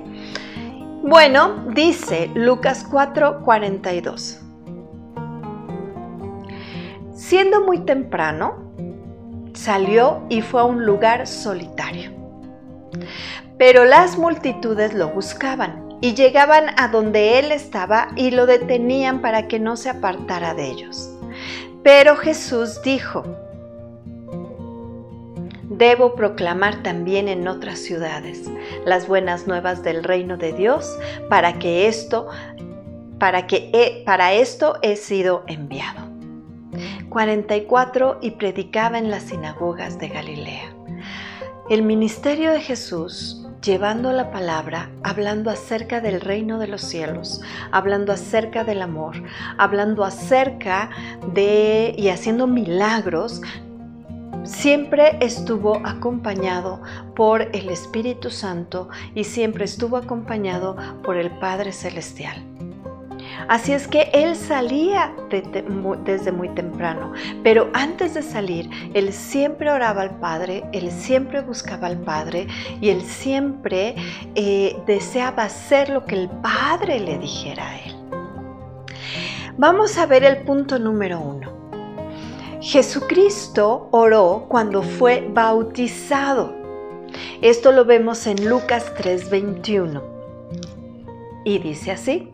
Bueno, 1.01 1.63
dice 1.73 2.29
Lucas 2.35 2.85
4:42. 2.85 4.41
Siendo 7.13 7.65
muy 7.65 7.79
temprano, 7.79 8.73
salió 9.53 10.23
y 10.27 10.41
fue 10.41 10.59
a 10.59 10.65
un 10.65 10.85
lugar 10.85 11.25
solitario. 11.25 12.11
Pero 13.57 13.85
las 13.85 14.17
multitudes 14.17 14.93
lo 14.93 15.09
buscaban 15.09 15.97
y 16.01 16.15
llegaban 16.15 16.65
a 16.77 16.89
donde 16.89 17.39
él 17.39 17.53
estaba 17.53 18.09
y 18.17 18.31
lo 18.31 18.45
detenían 18.45 19.21
para 19.21 19.47
que 19.47 19.57
no 19.57 19.77
se 19.77 19.89
apartara 19.89 20.53
de 20.53 20.67
ellos. 20.67 21.09
Pero 21.81 22.17
Jesús 22.17 22.81
dijo, 22.83 23.23
debo 25.69 26.15
proclamar 26.15 26.83
también 26.83 27.27
en 27.27 27.47
otras 27.47 27.79
ciudades 27.79 28.49
las 28.85 29.07
buenas 29.07 29.47
nuevas 29.47 29.83
del 29.83 30.03
reino 30.03 30.37
de 30.37 30.53
Dios 30.53 30.97
para 31.29 31.59
que 31.59 31.87
esto 31.87 32.27
para 33.19 33.47
que 33.47 34.03
para 34.05 34.33
esto 34.33 34.77
he 34.81 34.95
sido 34.95 35.43
enviado. 35.47 36.07
44 37.09 38.19
y 38.21 38.31
predicaba 38.31 38.97
en 38.97 39.09
las 39.09 39.23
sinagogas 39.23 39.99
de 39.99 40.07
Galilea. 40.07 40.73
El 41.69 41.83
ministerio 41.83 42.51
de 42.51 42.61
Jesús 42.61 43.45
llevando 43.61 44.13
la 44.13 44.31
palabra, 44.31 44.89
hablando 45.03 45.49
acerca 45.49 45.99
del 45.99 46.21
reino 46.21 46.59
de 46.59 46.67
los 46.67 46.81
cielos, 46.81 47.41
hablando 47.71 48.13
acerca 48.13 48.63
del 48.63 48.81
amor, 48.81 49.21
hablando 49.57 50.05
acerca 50.05 50.89
de 51.33 51.93
y 51.97 52.09
haciendo 52.09 52.47
milagros, 52.47 53.41
siempre 54.49 55.17
estuvo 55.21 55.79
acompañado 55.85 56.81
por 57.15 57.41
el 57.55 57.69
Espíritu 57.69 58.29
Santo 58.29 58.89
y 59.13 59.23
siempre 59.23 59.65
estuvo 59.65 59.95
acompañado 59.95 60.75
por 61.03 61.17
el 61.17 61.29
Padre 61.39 61.71
Celestial. 61.71 62.43
Así 63.47 63.73
es 63.73 63.87
que 63.87 64.09
él 64.13 64.35
salía 64.35 65.13
desde 65.29 66.31
muy 66.31 66.49
temprano, 66.49 67.13
pero 67.43 67.69
antes 67.73 68.13
de 68.13 68.21
salir, 68.21 68.69
él 68.93 69.13
siempre 69.13 69.71
oraba 69.71 70.01
al 70.01 70.19
Padre, 70.19 70.63
él 70.73 70.91
siempre 70.91 71.41
buscaba 71.41 71.87
al 71.87 71.99
Padre 71.99 72.47
y 72.81 72.89
él 72.89 73.01
siempre 73.01 73.95
eh, 74.35 74.75
deseaba 74.85 75.43
hacer 75.43 75.89
lo 75.89 76.05
que 76.05 76.15
el 76.15 76.29
Padre 76.29 76.99
le 76.99 77.17
dijera 77.17 77.69
a 77.69 77.79
él. 77.79 77.95
Vamos 79.57 79.97
a 79.97 80.05
ver 80.05 80.23
el 80.23 80.43
punto 80.43 80.77
número 80.79 81.19
uno. 81.19 81.58
Jesucristo 82.61 83.87
oró 83.91 84.45
cuando 84.49 84.83
fue 84.83 85.25
bautizado. 85.31 86.53
Esto 87.41 87.71
lo 87.71 87.85
vemos 87.85 88.27
en 88.27 88.49
Lucas 88.49 88.93
3:21. 88.97 90.03
Y 91.45 91.59
dice 91.59 91.91
así. 91.91 92.31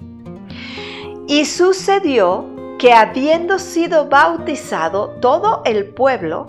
Y 1.28 1.46
sucedió 1.46 2.46
que 2.80 2.94
habiendo 2.94 3.60
sido 3.60 4.10
bautizado 4.10 5.10
todo 5.22 5.62
el 5.64 5.86
pueblo, 5.86 6.48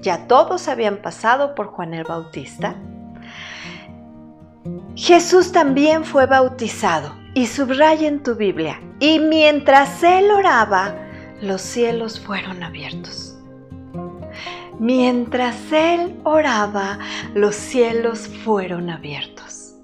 ya 0.00 0.26
todos 0.28 0.68
habían 0.68 0.98
pasado 0.98 1.54
por 1.54 1.66
Juan 1.66 1.94
el 1.94 2.04
Bautista, 2.04 2.76
Jesús 4.94 5.52
también 5.52 6.04
fue 6.04 6.26
bautizado. 6.26 7.12
Y 7.34 7.46
subraya 7.46 8.08
en 8.08 8.22
tu 8.22 8.34
Biblia. 8.34 8.80
Y 8.98 9.18
mientras 9.18 10.02
él 10.02 10.30
oraba, 10.30 10.94
los 11.40 11.60
cielos 11.60 12.20
fueron 12.20 12.62
abiertos. 12.62 13.36
Mientras 14.78 15.56
él 15.72 16.16
oraba, 16.24 16.98
los 17.34 17.54
cielos 17.54 18.28
fueron 18.44 18.90
abiertos. 18.90 19.74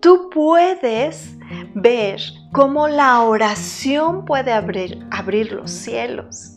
Tú 0.00 0.30
puedes 0.30 1.36
ver 1.74 2.20
cómo 2.52 2.88
la 2.88 3.22
oración 3.22 4.24
puede 4.24 4.52
abrir, 4.52 5.06
abrir 5.10 5.52
los 5.52 5.70
cielos, 5.70 6.56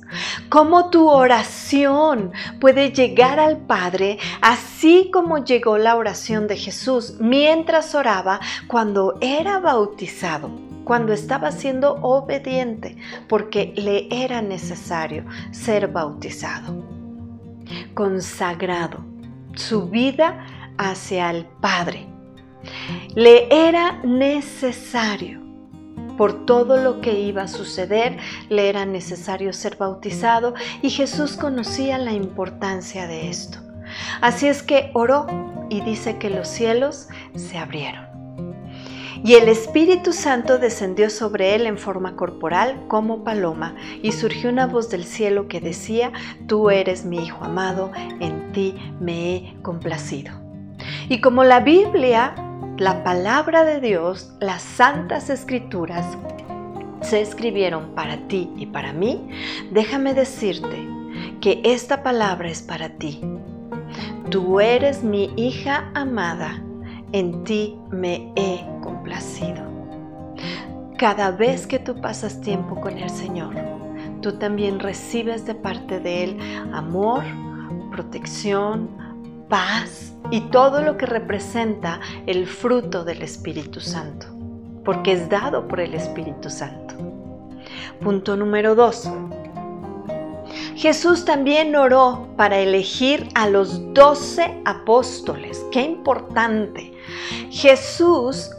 cómo 0.49 0.89
tu 0.89 1.07
oración 1.07 2.31
puede 2.59 2.91
llegar 2.91 3.39
al 3.39 3.57
Padre, 3.57 4.19
así 4.41 5.09
como 5.11 5.43
llegó 5.43 5.77
la 5.77 5.95
oración 5.95 6.47
de 6.47 6.57
Jesús 6.57 7.15
mientras 7.19 7.95
oraba 7.95 8.39
cuando 8.67 9.17
era 9.21 9.59
bautizado 9.59 10.70
cuando 10.83 11.13
estaba 11.13 11.51
siendo 11.51 11.95
obediente, 12.01 12.97
porque 13.27 13.73
le 13.75 14.07
era 14.11 14.41
necesario 14.41 15.25
ser 15.51 15.87
bautizado, 15.87 16.83
consagrado 17.93 19.03
su 19.55 19.89
vida 19.89 20.45
hacia 20.77 21.29
el 21.29 21.45
Padre. 21.45 22.07
Le 23.15 23.47
era 23.51 24.01
necesario, 24.03 25.41
por 26.17 26.45
todo 26.45 26.77
lo 26.77 27.01
que 27.01 27.19
iba 27.19 27.43
a 27.43 27.47
suceder, 27.47 28.17
le 28.49 28.69
era 28.69 28.85
necesario 28.85 29.53
ser 29.53 29.77
bautizado 29.77 30.53
y 30.81 30.89
Jesús 30.89 31.35
conocía 31.35 31.97
la 31.97 32.13
importancia 32.13 33.07
de 33.07 33.29
esto. 33.29 33.59
Así 34.21 34.47
es 34.47 34.63
que 34.63 34.91
oró 34.93 35.25
y 35.69 35.81
dice 35.81 36.17
que 36.17 36.29
los 36.29 36.47
cielos 36.47 37.07
se 37.35 37.57
abrieron. 37.57 38.10
Y 39.23 39.35
el 39.35 39.49
Espíritu 39.49 40.13
Santo 40.13 40.57
descendió 40.57 41.09
sobre 41.09 41.53
él 41.55 41.67
en 41.67 41.77
forma 41.77 42.15
corporal 42.15 42.85
como 42.87 43.23
paloma, 43.23 43.75
y 44.01 44.11
surgió 44.13 44.49
una 44.49 44.67
voz 44.67 44.89
del 44.89 45.03
cielo 45.03 45.47
que 45.47 45.61
decía, 45.61 46.11
Tú 46.47 46.69
eres 46.69 47.05
mi 47.05 47.23
Hijo 47.23 47.43
amado, 47.43 47.91
en 48.19 48.51
ti 48.51 48.75
me 48.99 49.35
he 49.35 49.53
complacido. 49.61 50.33
Y 51.07 51.21
como 51.21 51.43
la 51.43 51.59
Biblia, 51.59 52.33
la 52.77 53.03
palabra 53.03 53.63
de 53.63 53.79
Dios, 53.79 54.33
las 54.39 54.63
santas 54.63 55.29
escrituras, 55.29 56.05
se 57.01 57.21
escribieron 57.21 57.93
para 57.95 58.27
ti 58.27 58.49
y 58.57 58.67
para 58.67 58.93
mí, 58.93 59.29
déjame 59.71 60.13
decirte 60.13 60.87
que 61.41 61.61
esta 61.63 62.03
palabra 62.03 62.49
es 62.49 62.61
para 62.61 62.89
ti. 62.89 63.21
Tú 64.29 64.59
eres 64.59 65.03
mi 65.03 65.31
hija 65.35 65.91
amada 65.93 66.63
en 67.13 67.43
ti 67.43 67.77
me 67.91 68.31
he 68.37 68.70
complacido. 69.01 69.63
cada 70.97 71.31
vez 71.31 71.65
que 71.65 71.79
tú 71.79 71.99
pasas 71.99 72.41
tiempo 72.41 72.79
con 72.79 72.99
el 72.99 73.09
Señor, 73.09 73.55
tú 74.21 74.33
también 74.33 74.79
recibes 74.79 75.47
de 75.47 75.55
parte 75.55 75.99
de 75.99 76.23
Él 76.25 76.37
amor, 76.71 77.23
protección, 77.89 78.87
paz 79.49 80.13
y 80.29 80.41
todo 80.51 80.83
lo 80.83 80.97
que 80.97 81.07
representa 81.07 81.99
el 82.27 82.45
fruto 82.45 83.03
del 83.03 83.23
Espíritu 83.23 83.79
Santo, 83.79 84.27
porque 84.85 85.13
es 85.13 85.27
dado 85.27 85.67
por 85.67 85.79
el 85.79 85.95
Espíritu 85.95 86.51
Santo. 86.51 86.93
Punto 87.99 88.37
número 88.37 88.75
dos. 88.75 89.09
Jesús 90.75 91.25
también 91.25 91.75
oró 91.75 92.27
para 92.37 92.59
elegir 92.59 93.27
a 93.33 93.49
los 93.49 93.91
doce 93.95 94.61
apóstoles. 94.65 95.65
Qué 95.71 95.81
importante. 95.81 96.93
Jesús 97.49 98.51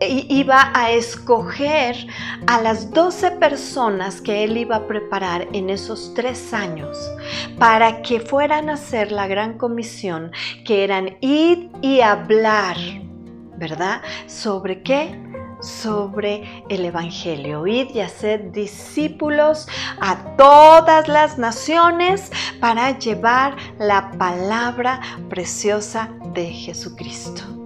iba 0.00 0.72
a 0.74 0.90
escoger 0.90 2.06
a 2.46 2.60
las 2.60 2.90
doce 2.90 3.30
personas 3.30 4.20
que 4.20 4.44
él 4.44 4.56
iba 4.58 4.76
a 4.76 4.86
preparar 4.86 5.48
en 5.52 5.70
esos 5.70 6.12
tres 6.14 6.52
años 6.52 6.96
para 7.58 8.02
que 8.02 8.20
fueran 8.20 8.68
a 8.68 8.74
hacer 8.74 9.10
la 9.10 9.26
gran 9.26 9.56
comisión 9.56 10.32
que 10.64 10.84
eran 10.84 11.16
ir 11.20 11.70
y 11.80 12.00
hablar, 12.00 12.76
¿verdad? 13.56 14.02
¿Sobre 14.26 14.82
qué? 14.82 15.22
sobre 15.58 16.64
el 16.68 16.84
Evangelio. 16.84 17.66
Id 17.66 17.94
y 17.94 18.00
hacer 18.00 18.52
discípulos 18.52 19.66
a 20.00 20.36
todas 20.36 21.08
las 21.08 21.38
naciones 21.38 22.30
para 22.60 22.98
llevar 22.98 23.56
la 23.78 24.10
palabra 24.12 25.00
preciosa 25.30 26.10
de 26.34 26.52
Jesucristo. 26.52 27.65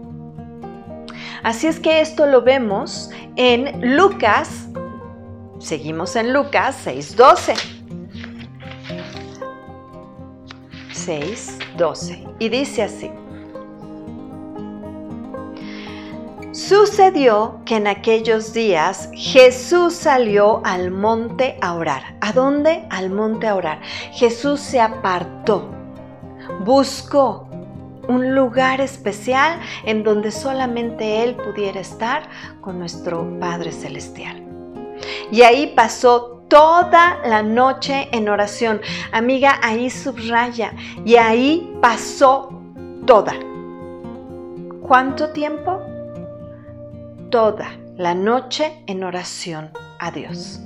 Así 1.42 1.66
es 1.66 1.80
que 1.80 2.00
esto 2.00 2.26
lo 2.26 2.42
vemos 2.42 3.10
en 3.36 3.96
Lucas, 3.96 4.68
seguimos 5.58 6.16
en 6.16 6.32
Lucas 6.32 6.86
6.12. 6.86 7.54
6.12. 10.92 12.34
Y 12.38 12.48
dice 12.48 12.82
así. 12.82 13.10
Sucedió 16.52 17.60
que 17.64 17.76
en 17.76 17.86
aquellos 17.86 18.52
días 18.52 19.08
Jesús 19.14 19.94
salió 19.94 20.60
al 20.64 20.90
monte 20.90 21.56
a 21.60 21.74
orar. 21.74 22.16
¿A 22.20 22.32
dónde? 22.32 22.86
Al 22.90 23.10
monte 23.10 23.48
a 23.48 23.54
orar. 23.54 23.80
Jesús 24.12 24.60
se 24.60 24.80
apartó, 24.80 25.70
buscó 26.64 27.49
un 28.10 28.34
lugar 28.34 28.80
especial 28.80 29.60
en 29.84 30.02
donde 30.02 30.30
solamente 30.30 31.22
Él 31.22 31.36
pudiera 31.36 31.80
estar 31.80 32.28
con 32.60 32.78
nuestro 32.78 33.38
Padre 33.40 33.72
Celestial. 33.72 34.44
Y 35.30 35.42
ahí 35.42 35.72
pasó 35.74 36.44
toda 36.48 37.18
la 37.24 37.42
noche 37.42 38.08
en 38.12 38.28
oración. 38.28 38.80
Amiga, 39.12 39.58
ahí 39.62 39.88
subraya. 39.88 40.74
Y 41.04 41.16
ahí 41.16 41.72
pasó 41.80 42.50
toda. 43.06 43.34
¿Cuánto 44.82 45.30
tiempo? 45.30 45.80
toda 47.30 47.78
la 47.96 48.14
noche 48.14 48.82
en 48.86 49.04
oración 49.04 49.70
a 49.98 50.10
Dios. 50.10 50.60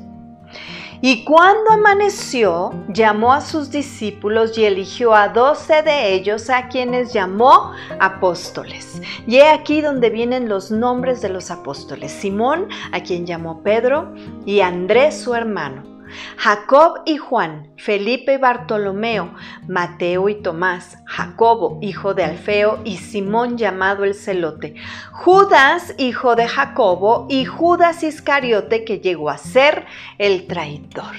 Y 1.06 1.22
cuando 1.22 1.70
amaneció, 1.70 2.72
llamó 2.88 3.34
a 3.34 3.42
sus 3.42 3.70
discípulos 3.70 4.56
y 4.56 4.64
eligió 4.64 5.14
a 5.14 5.28
doce 5.28 5.82
de 5.82 6.14
ellos 6.14 6.48
a 6.48 6.68
quienes 6.68 7.12
llamó 7.12 7.72
apóstoles. 8.00 9.02
Y 9.26 9.36
he 9.36 9.50
aquí 9.50 9.82
donde 9.82 10.08
vienen 10.08 10.48
los 10.48 10.70
nombres 10.70 11.20
de 11.20 11.28
los 11.28 11.50
apóstoles. 11.50 12.10
Simón, 12.10 12.68
a 12.90 13.02
quien 13.02 13.26
llamó 13.26 13.62
Pedro, 13.62 14.14
y 14.46 14.60
Andrés 14.60 15.20
su 15.20 15.34
hermano 15.34 15.93
Jacob 16.36 17.02
y 17.06 17.16
Juan, 17.16 17.72
Felipe 17.76 18.34
y 18.34 18.36
Bartolomeo, 18.36 19.34
Mateo 19.68 20.28
y 20.28 20.42
Tomás, 20.42 20.98
Jacobo, 21.06 21.78
hijo 21.82 22.14
de 22.14 22.24
Alfeo, 22.24 22.80
y 22.84 22.96
Simón 22.96 23.56
llamado 23.56 24.04
el 24.04 24.14
celote, 24.14 24.74
Judas, 25.12 25.94
hijo 25.98 26.36
de 26.36 26.48
Jacobo, 26.48 27.26
y 27.28 27.44
Judas 27.44 28.02
Iscariote, 28.02 28.84
que 28.84 29.00
llegó 29.00 29.30
a 29.30 29.38
ser 29.38 29.86
el 30.18 30.46
traidor. 30.46 31.14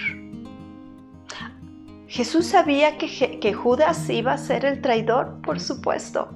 Jesús 2.07 2.45
sabía 2.45 2.97
que, 2.97 3.39
que 3.39 3.53
Judas 3.53 4.09
iba 4.09 4.33
a 4.33 4.37
ser 4.37 4.65
el 4.65 4.81
traidor, 4.81 5.41
por 5.41 5.59
supuesto, 5.59 6.29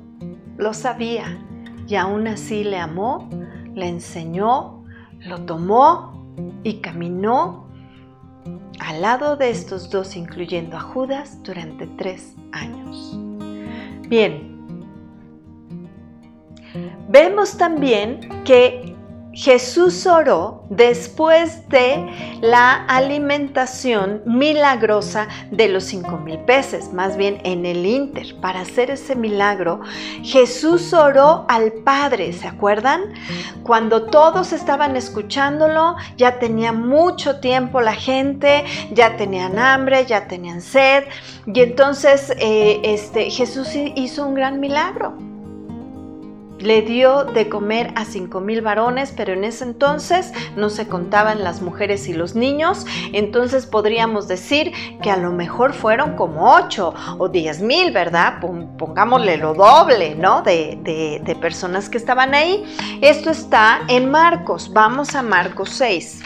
lo 0.57 0.73
sabía, 0.73 1.39
y 1.87 1.95
aún 1.95 2.27
así 2.27 2.63
le 2.63 2.77
amó, 2.77 3.29
le 3.73 3.87
enseñó, 3.87 4.83
lo 5.19 5.41
tomó 5.45 6.35
y 6.63 6.75
caminó 6.75 7.68
al 8.79 9.01
lado 9.01 9.35
de 9.35 9.49
estos 9.49 9.89
dos, 9.89 10.15
incluyendo 10.15 10.77
a 10.77 10.79
Judas, 10.79 11.41
durante 11.43 11.87
tres 11.97 12.35
años. 12.51 13.17
Bien, 14.07 14.57
vemos 17.09 17.57
también 17.57 18.43
que 18.43 18.88
Jesús 19.39 20.05
oró 20.05 20.65
después 20.69 21.69
de 21.69 22.05
la 22.41 22.73
alimentación 22.87 24.21
milagrosa 24.25 25.29
de 25.49 25.69
los 25.69 25.85
cinco 25.85 26.17
mil 26.17 26.39
peces, 26.39 26.91
más 26.91 27.15
bien 27.15 27.39
en 27.45 27.65
el 27.65 27.85
Inter. 27.85 28.35
Para 28.41 28.59
hacer 28.59 28.91
ese 28.91 29.15
milagro, 29.15 29.79
Jesús 30.23 30.91
oró 30.91 31.45
al 31.47 31.71
Padre, 31.71 32.33
¿se 32.33 32.49
acuerdan? 32.49 33.13
Cuando 33.63 34.07
todos 34.07 34.51
estaban 34.51 34.97
escuchándolo, 34.97 35.95
ya 36.17 36.37
tenía 36.37 36.73
mucho 36.73 37.39
tiempo 37.39 37.79
la 37.79 37.95
gente, 37.95 38.65
ya 38.91 39.15
tenían 39.15 39.57
hambre, 39.57 40.05
ya 40.05 40.27
tenían 40.27 40.61
sed, 40.61 41.05
y 41.45 41.61
entonces 41.61 42.33
eh, 42.39 42.81
este, 42.83 43.29
Jesús 43.29 43.69
hizo 43.73 44.27
un 44.27 44.33
gran 44.33 44.59
milagro 44.59 45.28
le 46.59 46.81
dio 46.81 47.23
de 47.23 47.49
comer 47.49 47.93
a 47.95 48.05
cinco 48.05 48.41
mil 48.41 48.61
varones, 48.61 49.13
pero 49.15 49.33
en 49.33 49.43
ese 49.43 49.63
entonces 49.63 50.33
no 50.55 50.69
se 50.69 50.87
contaban 50.87 51.43
las 51.43 51.61
mujeres 51.61 52.07
y 52.07 52.13
los 52.13 52.35
niños, 52.35 52.85
entonces 53.13 53.65
podríamos 53.65 54.27
decir 54.27 54.71
que 55.01 55.11
a 55.11 55.17
lo 55.17 55.31
mejor 55.31 55.73
fueron 55.73 56.15
como 56.15 56.53
ocho 56.53 56.93
o 57.17 57.29
diez 57.29 57.61
mil, 57.61 57.91
¿verdad? 57.91 58.39
Pongámosle 58.77 59.37
lo 59.37 59.53
doble, 59.53 60.15
¿no? 60.15 60.41
De, 60.41 60.77
de 61.23 61.35
personas 61.35 61.89
que 61.89 61.97
estaban 61.97 62.33
ahí. 62.33 62.63
Esto 63.01 63.29
está 63.29 63.81
en 63.87 64.09
Marcos, 64.09 64.71
vamos 64.73 65.15
a 65.15 65.21
Marcos 65.21 65.69
6. 65.71 66.23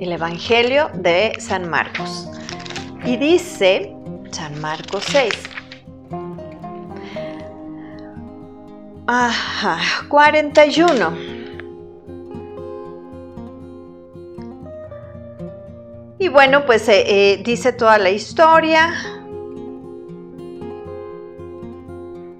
El 0.00 0.12
Evangelio 0.12 0.90
de 0.94 1.32
San 1.38 1.70
Marcos. 1.70 2.28
Y 3.04 3.16
dice 3.16 3.94
San 4.32 4.60
Marcos 4.60 5.04
6. 5.08 5.51
Ajá, 9.14 9.78
41. 10.08 11.12
Y 16.18 16.28
bueno, 16.28 16.64
pues 16.64 16.88
eh, 16.88 17.04
eh, 17.06 17.42
dice 17.44 17.74
toda 17.74 17.98
la 17.98 18.08
historia. 18.08 18.94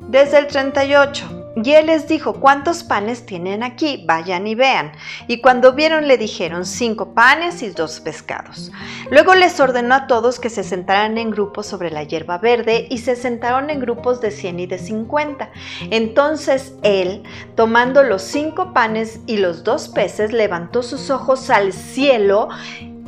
Desde 0.08 0.38
el 0.38 0.46
38. 0.46 1.41
Y 1.64 1.72
él 1.74 1.86
les 1.86 2.08
dijo, 2.08 2.34
¿cuántos 2.34 2.82
panes 2.82 3.24
tienen 3.26 3.62
aquí? 3.62 4.04
Vayan 4.06 4.46
y 4.46 4.54
vean. 4.54 4.92
Y 5.28 5.40
cuando 5.40 5.72
vieron 5.72 6.08
le 6.08 6.18
dijeron, 6.18 6.66
cinco 6.66 7.14
panes 7.14 7.62
y 7.62 7.70
dos 7.70 8.00
pescados. 8.00 8.72
Luego 9.10 9.34
les 9.34 9.60
ordenó 9.60 9.94
a 9.94 10.06
todos 10.06 10.40
que 10.40 10.50
se 10.50 10.64
sentaran 10.64 11.18
en 11.18 11.30
grupos 11.30 11.66
sobre 11.66 11.90
la 11.90 12.02
hierba 12.02 12.38
verde 12.38 12.86
y 12.90 12.98
se 12.98 13.16
sentaron 13.16 13.70
en 13.70 13.80
grupos 13.80 14.20
de 14.20 14.30
cien 14.30 14.58
y 14.60 14.66
de 14.66 14.78
cincuenta. 14.78 15.50
Entonces 15.90 16.74
él, 16.82 17.22
tomando 17.54 18.02
los 18.02 18.22
cinco 18.22 18.72
panes 18.72 19.20
y 19.26 19.36
los 19.36 19.64
dos 19.64 19.88
peces, 19.88 20.32
levantó 20.32 20.82
sus 20.82 21.10
ojos 21.10 21.50
al 21.50 21.72
cielo 21.72 22.48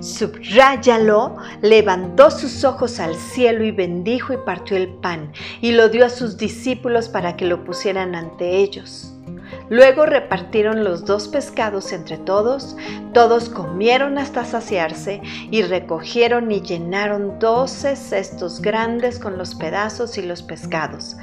Subráyalo, 0.04 1.36
levantó 1.62 2.30
sus 2.30 2.62
ojos 2.64 3.00
al 3.00 3.14
cielo 3.14 3.64
y 3.64 3.70
bendijo 3.70 4.34
y 4.34 4.36
partió 4.36 4.76
el 4.76 4.88
pan 4.88 5.32
y 5.62 5.72
lo 5.72 5.88
dio 5.88 6.04
a 6.04 6.10
sus 6.10 6.36
discípulos 6.36 7.08
para 7.08 7.38
que 7.38 7.46
lo 7.46 7.64
pusieran 7.64 8.14
ante 8.14 8.58
ellos. 8.58 9.14
Luego 9.70 10.04
repartieron 10.04 10.84
los 10.84 11.06
dos 11.06 11.28
pescados 11.28 11.90
entre 11.92 12.18
todos, 12.18 12.76
todos 13.14 13.48
comieron 13.48 14.18
hasta 14.18 14.44
saciarse 14.44 15.22
y 15.50 15.62
recogieron 15.62 16.52
y 16.52 16.60
llenaron 16.60 17.38
doce 17.38 17.96
cestos 17.96 18.60
grandes 18.60 19.18
con 19.18 19.38
los 19.38 19.54
pedazos 19.54 20.18
y 20.18 20.22
los 20.22 20.42
pescados. 20.42 21.16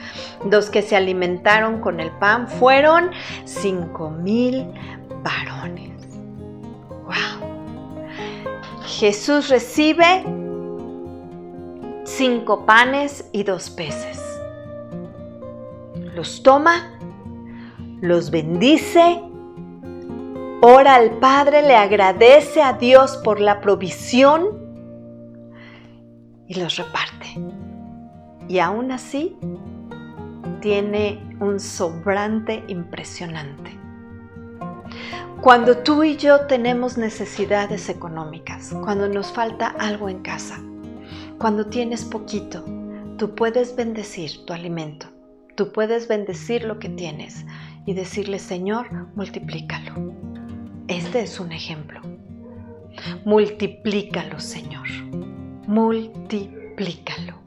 Los 0.49 0.71
que 0.71 0.81
se 0.81 0.95
alimentaron 0.95 1.81
con 1.81 1.99
el 1.99 2.09
pan 2.17 2.47
fueron 2.47 3.11
cinco 3.45 4.09
mil 4.09 4.65
varones. 5.23 5.91
¡Wow! 7.05 7.50
Jesús 8.91 9.47
recibe 9.47 10.23
cinco 12.03 12.65
panes 12.65 13.27
y 13.31 13.43
dos 13.43 13.69
peces. 13.69 14.21
Los 16.13 16.43
toma, 16.43 16.99
los 18.01 18.31
bendice 18.31 19.23
ora 20.61 20.95
al 20.95 21.17
Padre, 21.19 21.61
le 21.63 21.75
agradece 21.75 22.61
a 22.61 22.73
Dios 22.73 23.17
por 23.23 23.39
la 23.39 23.61
provisión 23.61 24.59
y 26.47 26.59
los 26.59 26.75
reparte. 26.75 27.27
Y 28.49 28.59
aún 28.59 28.91
así 28.91 29.37
tiene 30.59 31.37
un 31.39 31.61
sobrante 31.61 32.63
impresionante. 32.67 33.80
Cuando 35.41 35.77
tú 35.77 36.03
y 36.03 36.17
yo 36.17 36.45
tenemos 36.47 36.97
necesidades 36.97 37.89
económicas, 37.89 38.73
cuando 38.83 39.07
nos 39.07 39.31
falta 39.31 39.67
algo 39.79 40.09
en 40.09 40.19
casa, 40.21 40.59
cuando 41.37 41.65
tienes 41.65 42.05
poquito, 42.05 42.63
tú 43.17 43.33
puedes 43.33 43.75
bendecir 43.75 44.45
tu 44.45 44.53
alimento, 44.53 45.07
tú 45.55 45.71
puedes 45.71 46.07
bendecir 46.07 46.63
lo 46.63 46.79
que 46.79 46.89
tienes 46.89 47.45
y 47.85 47.93
decirle, 47.93 48.39
Señor, 48.39 48.91
multiplícalo. 49.15 50.13
Este 50.87 51.21
es 51.21 51.39
un 51.39 51.51
ejemplo. 51.51 52.01
Multiplícalo, 53.25 54.39
Señor. 54.39 54.87
Multiplícalo. 55.67 57.39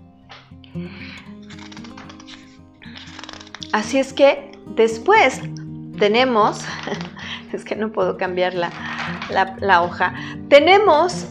Así 3.72 3.98
es 3.98 4.12
que 4.12 4.52
después 4.76 5.40
tenemos, 5.98 6.64
es 7.54 7.64
que 7.64 7.76
no 7.76 7.92
puedo 7.92 8.16
cambiar 8.16 8.54
la, 8.54 8.70
la, 9.60 9.82
hoja, 9.82 10.14
tenemos 10.48 11.28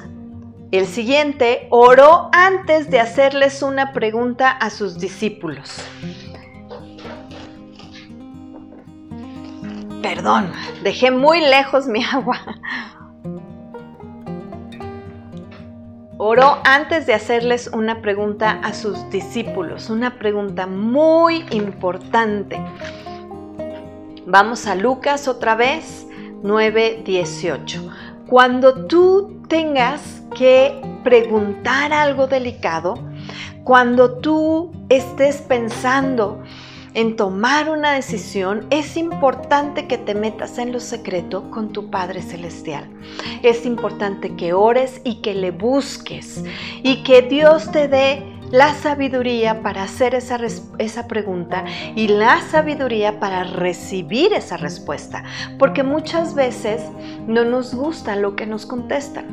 el 0.72 0.88
siguiente, 0.88 1.68
oró 1.70 2.30
antes 2.32 2.90
de 2.90 3.00
hacerles 3.00 3.62
una 3.62 3.94
pregunta 3.94 4.50
a 4.52 4.70
sus 4.70 5.00
discípulos. 5.00 5.84
Perdón, 10.02 10.52
dejé 10.84 11.12
muy 11.12 11.40
lejos 11.42 11.88
mi 11.88 12.04
agua. 12.12 12.40
Oró 16.18 16.60
antes 16.64 17.06
de 17.06 17.14
hacerles 17.14 17.70
una 17.74 18.02
pregunta 18.02 18.60
a 18.64 18.74
sus 18.74 19.10
discípulos, 19.10 19.90
una 19.90 20.18
pregunta 20.20 20.68
muy 20.68 21.46
importante. 21.52 22.62
Vamos 24.26 24.68
a 24.68 24.76
Lucas 24.76 25.28
otra 25.28 25.56
vez, 25.56 26.08
9:18. 26.44 27.90
Cuando 28.28 28.86
tú 28.86 29.42
tengas 29.48 30.22
que 30.36 30.80
preguntar 31.04 31.94
algo 31.94 32.28
delicado, 32.28 32.96
cuando 33.64 34.18
tú 34.18 34.72
estés 34.90 35.38
pensando 35.38 36.44
en 36.94 37.16
tomar 37.16 37.70
una 37.70 37.94
decisión, 37.94 38.68
es 38.70 38.98
importante 38.98 39.88
que 39.88 39.98
te 39.98 40.14
metas 40.14 40.58
en 40.58 40.72
lo 40.72 40.80
secreto 40.80 41.50
con 41.50 41.72
tu 41.72 41.90
Padre 41.90 42.22
Celestial. 42.22 42.88
Es 43.42 43.66
importante 43.66 44.36
que 44.36 44.54
ores 44.54 45.02
y 45.04 45.22
que 45.22 45.34
le 45.34 45.52
busques 45.52 46.44
y 46.84 47.04
que 47.04 47.24
Dios 47.24 47.72
te 47.72 47.88
dé 47.88 48.33
la 48.54 48.72
sabiduría 48.76 49.64
para 49.64 49.82
hacer 49.82 50.14
esa, 50.14 50.38
esa, 50.78 51.08
pregunta 51.08 51.66
y 51.96 52.08
la 52.08 52.40
sabiduría 52.40 53.20
para 53.20 53.44
recibir 53.44 54.32
esa 54.32 54.58
respuesta. 54.58 55.24
Porque 55.58 55.82
muchas 55.82 56.36
veces 56.36 56.84
no 57.26 57.46
nos 57.46 57.74
gusta 57.74 58.16
lo 58.16 58.36
que 58.36 58.46
nos 58.46 58.68
contestan. 58.68 59.26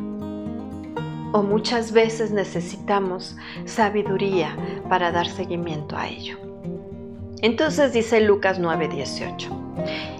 O 1.35 1.43
muchas 1.43 1.93
veces 1.93 2.31
necesitamos 2.31 3.37
sabiduría 3.67 4.57
para 4.89 5.13
dar 5.13 5.27
seguimiento 5.29 5.99
a 5.99 6.09
ello. 6.09 6.39
Entonces 7.43 7.93
dice 7.93 8.23
Lucas 8.23 8.59
9:18. 8.59 10.20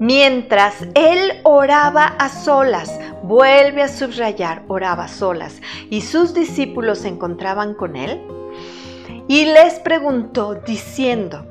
Mientras 0.00 0.74
él 0.94 1.40
oraba 1.42 2.06
a 2.06 2.28
solas, 2.28 2.98
vuelve 3.24 3.82
a 3.82 3.88
subrayar, 3.88 4.62
oraba 4.68 5.04
a 5.04 5.08
solas, 5.08 5.60
y 5.90 6.02
sus 6.02 6.34
discípulos 6.34 7.00
se 7.00 7.08
encontraban 7.08 7.74
con 7.74 7.96
él, 7.96 8.20
y 9.26 9.44
les 9.46 9.80
preguntó 9.80 10.54
diciendo, 10.54 11.44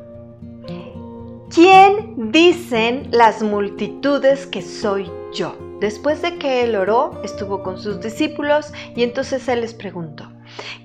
¿quién 1.54 2.32
dicen 2.32 3.10
las 3.12 3.44
multitudes 3.44 4.48
que 4.48 4.62
soy 4.62 5.12
yo? 5.34 5.56
Después 5.80 6.24
de 6.24 6.38
que 6.40 6.64
él 6.64 6.76
oró, 6.76 7.22
estuvo 7.24 7.62
con 7.62 7.78
sus 7.78 8.02
discípulos 8.02 8.74
y 8.96 9.04
entonces 9.04 9.48
él 9.48 9.62
les 9.62 9.76
preguntó, 9.76 10.32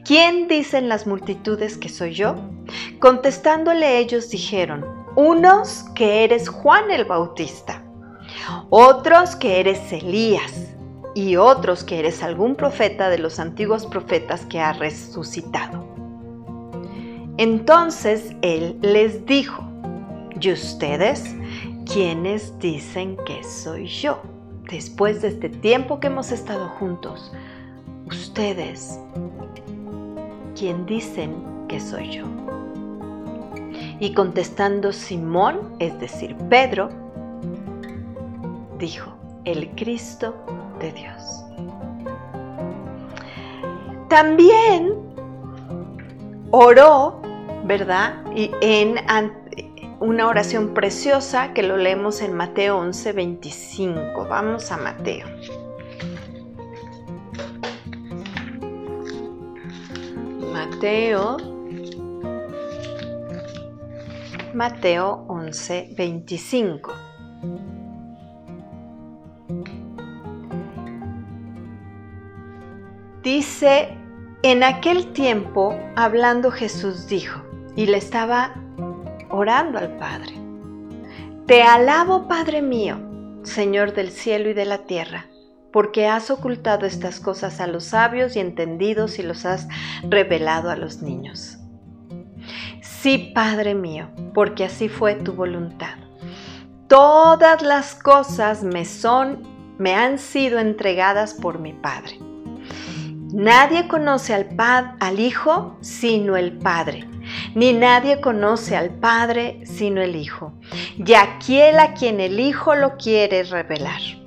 ¿quién 0.05 0.49
dicen 0.49 0.89
las 0.91 1.07
multitudes 1.07 1.79
que 1.79 1.89
soy 1.89 2.13
yo? 2.13 2.35
Contestándole 2.99 3.99
ellos 3.99 4.29
dijeron, 4.29 5.02
unos 5.17 5.85
que 5.95 6.25
eres 6.25 6.49
Juan 6.49 6.91
el 6.91 7.05
Bautista, 7.05 7.83
otros 8.71 9.37
que 9.37 9.61
eres 9.61 9.93
Elías 9.93 10.75
y 11.15 11.37
otros 11.37 11.85
que 11.85 11.99
eres 11.99 12.23
algún 12.23 12.55
profeta 12.55 13.11
de 13.11 13.19
los 13.19 13.39
antiguos 13.39 13.87
profetas 13.87 14.47
que 14.47 14.61
ha 14.61 14.73
resucitado. 14.73 15.85
Entonces 17.37 18.35
él 18.43 18.79
les 18.81 19.27
dijo, 19.27 19.63
¿y 20.41 20.53
ustedes 20.53 21.35
quiénes 21.93 22.59
dicen 22.59 23.17
que 23.27 23.43
soy 23.45 23.87
yo? 23.87 24.21
Después 24.71 25.23
de 25.23 25.29
este 25.29 25.49
tiempo 25.49 26.01
que 26.01 26.07
hemos 26.07 26.33
estado 26.33 26.69
juntos, 26.79 27.33
ustedes, 28.07 28.99
¿quién 30.57 30.87
dicen 30.87 31.35
que 31.69 31.81
soy 31.81 32.11
yo? 32.11 32.42
Y 34.03 34.15
contestando 34.15 34.91
Simón, 34.91 35.77
es 35.79 35.97
decir, 36.01 36.35
Pedro, 36.51 36.89
dijo, 38.77 39.13
el 39.45 39.69
Cristo 39.77 40.35
de 40.81 40.91
Dios. 40.91 41.45
También 44.09 44.93
oró, 46.51 47.23
¿verdad? 47.65 48.25
Y 48.35 48.51
en 48.61 48.97
una 50.01 50.27
oración 50.27 50.75
preciosa 50.75 51.53
que 51.55 51.63
lo 51.63 51.77
leemos 51.77 52.23
en 52.23 52.33
Mateo 52.35 52.79
11, 52.79 53.13
25. 53.13 54.27
Vamos 54.29 54.73
a 54.73 54.79
Mateo. 54.79 55.29
Mateo 60.53 61.52
Mateo 64.55 65.25
11, 65.29 65.95
25. 65.97 66.93
Dice, 73.23 73.97
en 74.43 74.63
aquel 74.63 75.13
tiempo, 75.15 75.75
hablando 75.97 76.51
Jesús 76.51 77.07
dijo, 77.07 77.43
y 77.77 77.87
le 77.87 77.97
estaba 77.97 78.53
orando 79.31 79.79
al 79.79 79.97
Padre, 79.97 80.35
Te 81.47 81.63
alabo, 81.63 82.29
Padre 82.29 82.61
mío, 82.61 82.99
Señor 83.45 83.95
del 83.95 84.11
cielo 84.11 84.51
y 84.51 84.55
de 84.55 84.67
la 84.67 84.85
tierra, 84.85 85.29
porque 85.73 86.07
has 86.07 86.31
ocultado 86.31 86.85
estas 86.85 87.21
cosas 87.21 87.59
a 87.61 87.67
los 87.67 87.85
sabios 87.85 88.37
y 88.37 88.41
entendidos 88.41 89.19
y 89.19 89.23
los 89.23 89.47
has 89.47 89.67
revelado 90.03 90.69
a 90.69 90.77
los 90.77 91.01
niños. 91.01 91.62
Sí, 93.03 93.33
Padre 93.35 93.75
mío, 93.75 94.07
porque 94.33 94.65
así 94.65 94.89
fue 94.89 95.17
tu 95.17 95.33
voluntad. 95.33 95.97
Todas 96.87 97.61
las 97.61 97.97
cosas 97.97 98.63
me 98.63 98.85
son, 98.85 99.43
me 99.77 99.93
han 99.97 100.21
sido 100.21 100.61
entregadas 100.61 101.35
por 101.35 101.59
mi 101.59 101.73
Padre. 101.73 102.21
Nadie 103.35 103.89
conoce 103.89 104.35
al, 104.35 104.55
al 105.01 105.19
Hijo 105.19 105.79
sino 105.81 106.37
el 106.37 106.59
Padre, 106.59 107.09
ni 107.57 107.73
nadie 107.73 108.21
conoce 108.21 108.77
al 108.77 108.91
Padre 108.91 109.59
sino 109.65 110.01
el 110.01 110.15
Hijo, 110.15 110.53
y 110.97 111.15
aquel 111.15 111.81
a 111.81 111.95
quien 111.95 112.21
el 112.21 112.39
Hijo 112.39 112.77
lo 112.77 112.97
quiere 112.99 113.43
revelar. 113.43 114.22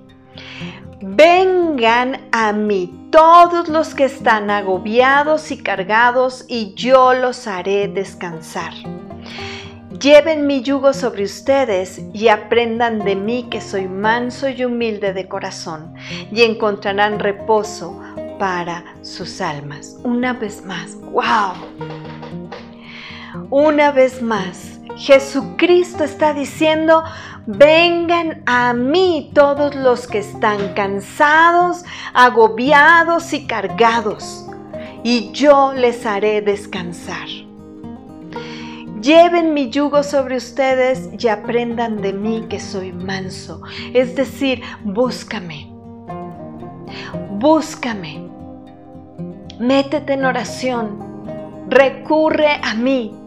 Vengan 1.07 2.29
a 2.31 2.51
mí 2.51 3.09
todos 3.11 3.69
los 3.69 3.93
que 3.93 4.05
están 4.05 4.49
agobiados 4.49 5.51
y 5.51 5.61
cargados, 5.61 6.45
y 6.47 6.73
yo 6.73 7.13
los 7.13 7.45
haré 7.45 7.87
descansar. 7.87 8.73
Lleven 10.01 10.47
mi 10.47 10.63
yugo 10.63 10.93
sobre 10.93 11.23
ustedes 11.25 12.01
y 12.11 12.29
aprendan 12.29 13.05
de 13.05 13.15
mí 13.15 13.47
que 13.51 13.61
soy 13.61 13.87
manso 13.87 14.49
y 14.49 14.65
humilde 14.65 15.13
de 15.13 15.27
corazón, 15.27 15.93
y 16.31 16.41
encontrarán 16.41 17.19
reposo 17.19 18.01
para 18.39 18.83
sus 19.03 19.41
almas. 19.41 19.99
Una 20.03 20.33
vez 20.33 20.65
más, 20.65 20.95
wow. 21.01 21.53
Una 23.51 23.91
vez 23.91 24.23
más, 24.23 24.74
Jesucristo 24.95 26.03
está 26.03 26.33
diciendo, 26.33 27.03
vengan 27.45 28.41
a 28.45 28.73
mí 28.73 29.31
todos 29.33 29.75
los 29.75 30.07
que 30.07 30.19
están 30.19 30.73
cansados, 30.73 31.83
agobiados 32.13 33.33
y 33.33 33.45
cargados, 33.45 34.47
y 35.03 35.31
yo 35.31 35.73
les 35.73 36.05
haré 36.05 36.41
descansar. 36.41 37.27
Lleven 39.01 39.53
mi 39.53 39.69
yugo 39.69 40.01
sobre 40.01 40.37
ustedes 40.37 41.09
y 41.19 41.27
aprendan 41.27 42.01
de 42.01 42.11
mí 42.11 42.45
que 42.49 42.59
soy 42.59 42.91
manso. 42.91 43.61
Es 43.93 44.15
decir, 44.15 44.63
búscame. 44.83 45.71
Búscame. 47.31 48.27
Métete 49.59 50.13
en 50.13 50.25
oración. 50.25 51.67
Recurre 51.69 52.59
a 52.63 52.73
mí. 52.73 53.24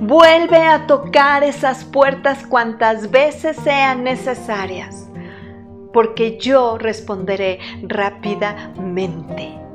Vuelve 0.00 0.58
a 0.58 0.86
tocar 0.86 1.42
esas 1.44 1.84
puertas 1.84 2.46
cuantas 2.46 3.10
veces 3.10 3.56
sean 3.56 4.04
necesarias, 4.04 5.08
porque 5.92 6.38
yo 6.38 6.78
responderé 6.78 7.58
rápidamente. 7.82 9.66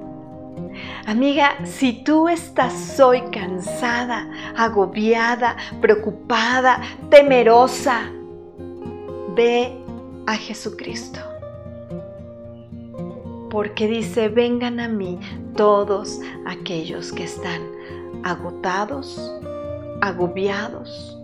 Amiga, 1.06 1.58
si 1.64 2.04
tú 2.04 2.30
estás 2.30 3.00
hoy 3.00 3.22
cansada, 3.32 4.30
agobiada, 4.56 5.58
preocupada, 5.82 6.82
temerosa, 7.10 8.10
ve 9.36 9.78
a 10.28 10.36
Jesucristo. 10.36 11.20
Porque 13.50 13.88
dice, 13.88 14.30
vengan 14.30 14.80
a 14.80 14.88
mí 14.88 15.20
todos 15.58 16.20
aquellos 16.46 17.12
que 17.12 17.24
están 17.24 17.62
agotados, 18.24 19.34
agobiados, 20.02 21.18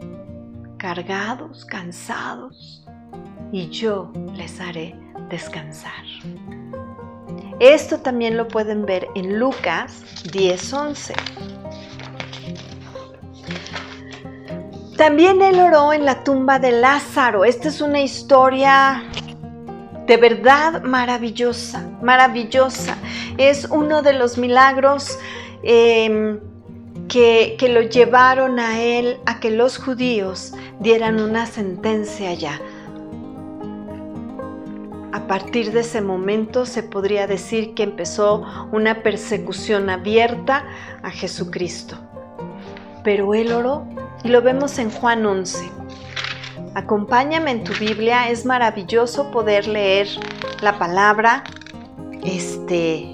cargados, 0.78 1.66
cansados, 1.66 2.86
y 3.52 3.70
yo 3.70 4.12
les 4.36 4.60
haré 4.60 4.96
descansar. 5.30 6.04
Esto 7.60 8.00
también 8.00 8.38
lo 8.38 8.48
pueden 8.48 8.86
ver 8.86 9.08
en 9.16 9.40
Lucas 9.40 10.04
10:11. 10.32 11.16
También 14.96 15.42
él 15.42 15.60
oró 15.60 15.94
en 15.94 16.06
la 16.06 16.24
tumba 16.24 16.60
de 16.60 16.72
Lázaro. 16.72 17.46
Esta 17.46 17.68
es 17.68 17.82
una 17.82 18.02
historia 18.02 19.04
de 20.08 20.18
verdad 20.18 20.84
maravillosa, 20.84 21.88
maravillosa. 22.02 22.98
Es 23.38 23.66
uno 23.70 24.02
de 24.02 24.14
los 24.14 24.38
milagros 24.38 25.18
em, 25.62 26.40
que, 27.08 27.56
que 27.58 27.70
lo 27.70 27.82
llevaron 27.82 28.60
a 28.60 28.82
él 28.82 29.20
a 29.26 29.40
que 29.40 29.52
los 29.52 29.78
judíos 29.78 30.54
dieran 30.80 31.20
una 31.20 31.46
sentencia 31.46 32.34
ya 32.34 32.60
a 35.18 35.26
partir 35.28 35.72
de 35.72 35.82
ese 35.82 36.00
momento 36.00 36.66
se 36.66 36.84
podría 36.84 37.28
decir 37.28 37.74
que 37.74 37.84
empezó 37.84 38.46
una 38.72 39.04
persecución 39.04 39.90
abierta 39.90 40.64
a 41.02 41.10
Jesucristo. 41.10 41.98
Pero 43.04 43.34
él 43.34 43.52
oró 43.52 43.88
y 44.24 44.30
lo 44.30 44.42
vemos 44.42 44.78
en 44.80 44.92
Juan 44.92 45.26
11. 45.26 45.72
Acompáñame 46.76 47.52
en 47.52 47.64
tu 47.64 47.74
Biblia, 47.74 48.30
es 48.30 48.46
maravilloso 48.46 49.32
poder 49.32 49.68
leer 49.68 50.08
la 50.62 50.78
palabra 50.78 51.44
este 52.24 53.14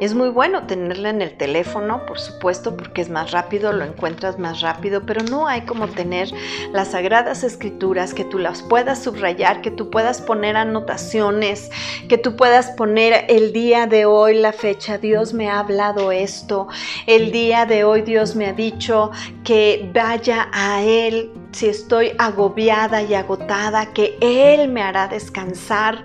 es 0.00 0.14
muy 0.14 0.28
bueno 0.28 0.66
tenerla 0.66 1.10
en 1.10 1.22
el 1.22 1.36
teléfono, 1.36 2.04
por 2.04 2.18
supuesto, 2.18 2.76
porque 2.76 3.00
es 3.00 3.08
más 3.08 3.30
rápido, 3.30 3.72
lo 3.72 3.84
encuentras 3.84 4.38
más 4.38 4.60
rápido, 4.60 5.06
pero 5.06 5.22
no 5.22 5.46
hay 5.46 5.62
como 5.62 5.88
tener 5.88 6.30
las 6.72 6.88
sagradas 6.88 7.44
escrituras, 7.44 8.12
que 8.12 8.24
tú 8.24 8.38
las 8.38 8.62
puedas 8.62 9.02
subrayar, 9.02 9.62
que 9.62 9.70
tú 9.70 9.90
puedas 9.90 10.20
poner 10.20 10.56
anotaciones, 10.56 11.70
que 12.08 12.18
tú 12.18 12.36
puedas 12.36 12.70
poner 12.72 13.24
el 13.28 13.52
día 13.52 13.86
de 13.86 14.04
hoy, 14.04 14.34
la 14.34 14.52
fecha, 14.52 14.98
Dios 14.98 15.32
me 15.32 15.48
ha 15.48 15.60
hablado 15.60 16.12
esto, 16.12 16.68
el 17.06 17.32
día 17.32 17.64
de 17.64 17.84
hoy 17.84 18.02
Dios 18.02 18.36
me 18.36 18.46
ha 18.46 18.52
dicho 18.52 19.10
que 19.44 19.90
vaya 19.94 20.48
a 20.52 20.82
Él 20.82 21.30
si 21.52 21.68
estoy 21.68 22.12
agobiada 22.18 23.02
y 23.02 23.14
agotada, 23.14 23.92
que 23.94 24.18
Él 24.20 24.68
me 24.68 24.82
hará 24.82 25.08
descansar. 25.08 26.04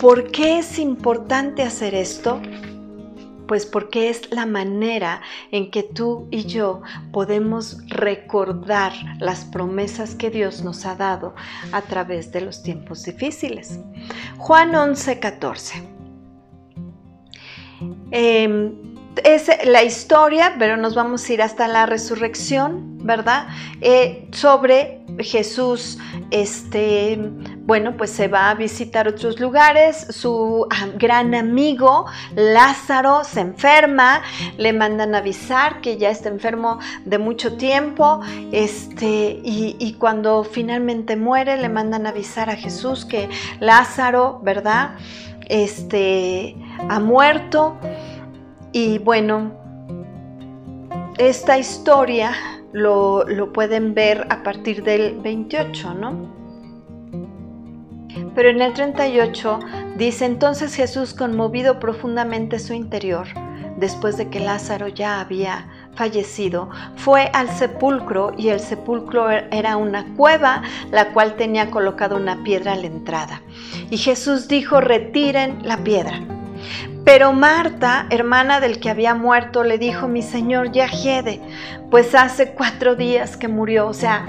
¿Por 0.00 0.30
qué 0.30 0.60
es 0.60 0.78
importante 0.78 1.64
hacer 1.64 1.92
esto? 1.92 2.40
Pues 3.48 3.66
porque 3.66 4.10
es 4.10 4.30
la 4.30 4.46
manera 4.46 5.22
en 5.50 5.72
que 5.72 5.82
tú 5.82 6.28
y 6.30 6.44
yo 6.44 6.82
podemos 7.12 7.78
recordar 7.88 8.92
las 9.18 9.44
promesas 9.44 10.14
que 10.14 10.30
Dios 10.30 10.62
nos 10.62 10.86
ha 10.86 10.94
dado 10.94 11.34
a 11.72 11.82
través 11.82 12.30
de 12.30 12.42
los 12.42 12.62
tiempos 12.62 13.02
difíciles. 13.02 13.80
Juan 14.36 14.72
11, 14.72 15.18
14. 15.18 15.82
Em, 18.12 18.74
es 19.24 19.50
la 19.64 19.82
historia, 19.82 20.54
pero 20.60 20.76
nos 20.76 20.94
vamos 20.94 21.28
a 21.28 21.32
ir 21.32 21.42
hasta 21.42 21.66
la 21.66 21.86
resurrección, 21.86 22.98
¿verdad? 23.04 23.48
Eh, 23.80 24.28
sobre 24.30 25.00
Jesús, 25.18 25.98
este, 26.30 27.18
bueno, 27.68 27.98
pues 27.98 28.08
se 28.08 28.28
va 28.28 28.48
a 28.48 28.54
visitar 28.54 29.06
otros 29.08 29.38
lugares, 29.38 30.06
su 30.08 30.66
ah, 30.70 30.86
gran 30.96 31.34
amigo 31.34 32.06
Lázaro 32.34 33.24
se 33.24 33.40
enferma, 33.40 34.22
le 34.56 34.72
mandan 34.72 35.14
avisar 35.14 35.82
que 35.82 35.98
ya 35.98 36.08
está 36.08 36.30
enfermo 36.30 36.78
de 37.04 37.18
mucho 37.18 37.58
tiempo, 37.58 38.22
este, 38.52 39.38
y, 39.44 39.96
cuando 39.98 40.44
finalmente 40.44 41.14
muere 41.14 41.58
le 41.58 41.68
mandan 41.68 42.06
avisar 42.06 42.48
a 42.48 42.56
Jesús 42.56 43.04
que 43.04 43.28
Lázaro, 43.60 44.40
¿verdad? 44.42 44.92
Este, 45.50 46.56
ha 46.88 46.98
muerto. 47.00 47.76
Y 48.72 48.96
bueno, 48.98 49.52
esta 51.18 51.58
historia 51.58 52.32
lo, 52.72 53.26
pueden 53.52 53.92
ver 53.92 54.26
a 54.30 54.42
partir 54.42 54.82
del 54.82 55.18
28, 55.20 55.92
¿no? 55.92 56.37
Pero 58.34 58.50
en 58.50 58.60
el 58.60 58.72
38 58.72 59.60
dice, 59.96 60.24
entonces 60.24 60.74
Jesús, 60.74 61.14
conmovido 61.14 61.78
profundamente 61.78 62.58
su 62.58 62.72
interior, 62.72 63.26
después 63.76 64.16
de 64.16 64.28
que 64.28 64.40
Lázaro 64.40 64.88
ya 64.88 65.20
había 65.20 65.68
fallecido, 65.94 66.70
fue 66.96 67.30
al 67.32 67.48
sepulcro 67.48 68.32
y 68.36 68.48
el 68.48 68.60
sepulcro 68.60 69.30
era 69.30 69.76
una 69.76 70.14
cueva, 70.16 70.62
la 70.90 71.12
cual 71.12 71.36
tenía 71.36 71.70
colocado 71.70 72.16
una 72.16 72.42
piedra 72.42 72.72
a 72.72 72.76
la 72.76 72.86
entrada. 72.86 73.42
Y 73.90 73.98
Jesús 73.98 74.48
dijo, 74.48 74.80
retiren 74.80 75.60
la 75.62 75.78
piedra. 75.78 76.20
Pero 77.04 77.32
Marta, 77.32 78.06
hermana 78.10 78.60
del 78.60 78.80
que 78.80 78.90
había 78.90 79.14
muerto, 79.14 79.64
le 79.64 79.78
dijo, 79.78 80.08
mi 80.08 80.22
señor 80.22 80.72
ya 80.72 80.88
hiede, 80.88 81.40
pues 81.90 82.14
hace 82.14 82.52
cuatro 82.52 82.96
días 82.96 83.36
que 83.36 83.48
murió, 83.48 83.86
o 83.86 83.94
sea, 83.94 84.26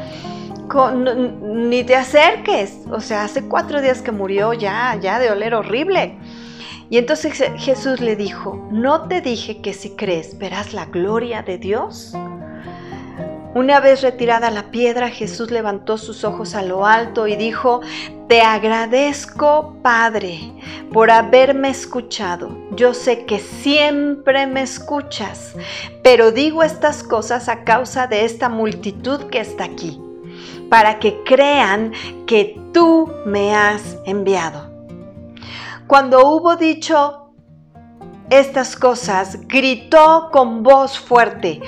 ni 0.97 1.83
te 1.83 1.95
acerques, 1.95 2.79
o 2.91 3.01
sea, 3.01 3.23
hace 3.23 3.43
cuatro 3.47 3.81
días 3.81 4.01
que 4.01 4.11
murió 4.11 4.53
ya, 4.53 4.97
ya 5.01 5.19
de 5.19 5.31
oler 5.31 5.53
horrible. 5.55 6.17
Y 6.89 6.97
entonces 6.97 7.43
Jesús 7.57 7.99
le 7.99 8.15
dijo, 8.15 8.67
¿no 8.71 9.07
te 9.07 9.21
dije 9.21 9.61
que 9.61 9.73
si 9.73 9.91
crees 9.91 10.37
verás 10.37 10.73
la 10.73 10.85
gloria 10.85 11.43
de 11.43 11.57
Dios? 11.57 12.15
Una 13.55 13.79
vez 13.79 14.01
retirada 14.03 14.51
la 14.51 14.69
piedra, 14.69 15.09
Jesús 15.09 15.49
levantó 15.49 15.97
sus 15.97 16.23
ojos 16.23 16.53
a 16.53 16.61
lo 16.61 16.85
alto 16.85 17.27
y 17.27 17.35
dijo, 17.35 17.81
Te 18.27 18.41
agradezco, 18.41 19.75
Padre, 19.81 20.39
por 20.93 21.09
haberme 21.09 21.69
escuchado. 21.69 22.55
Yo 22.75 22.93
sé 22.93 23.25
que 23.25 23.39
siempre 23.39 24.45
me 24.45 24.61
escuchas, 24.61 25.55
pero 26.03 26.31
digo 26.31 26.61
estas 26.61 27.01
cosas 27.01 27.49
a 27.49 27.63
causa 27.63 28.05
de 28.05 28.23
esta 28.23 28.49
multitud 28.49 29.23
que 29.31 29.39
está 29.39 29.63
aquí, 29.63 29.99
para 30.69 30.99
que 30.99 31.23
crean 31.23 31.91
que 32.25 32.59
tú 32.73 33.11
me 33.25 33.55
has 33.55 33.97
enviado. 34.05 34.69
Cuando 35.87 36.29
hubo 36.29 36.55
dicho 36.55 37.31
estas 38.29 38.75
cosas, 38.75 39.39
gritó 39.47 40.29
con 40.31 40.61
voz 40.61 40.99
fuerte, 40.99 41.61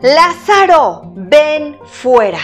Lázaro, 0.00 1.12
ven 1.16 1.76
fuera. 1.84 2.38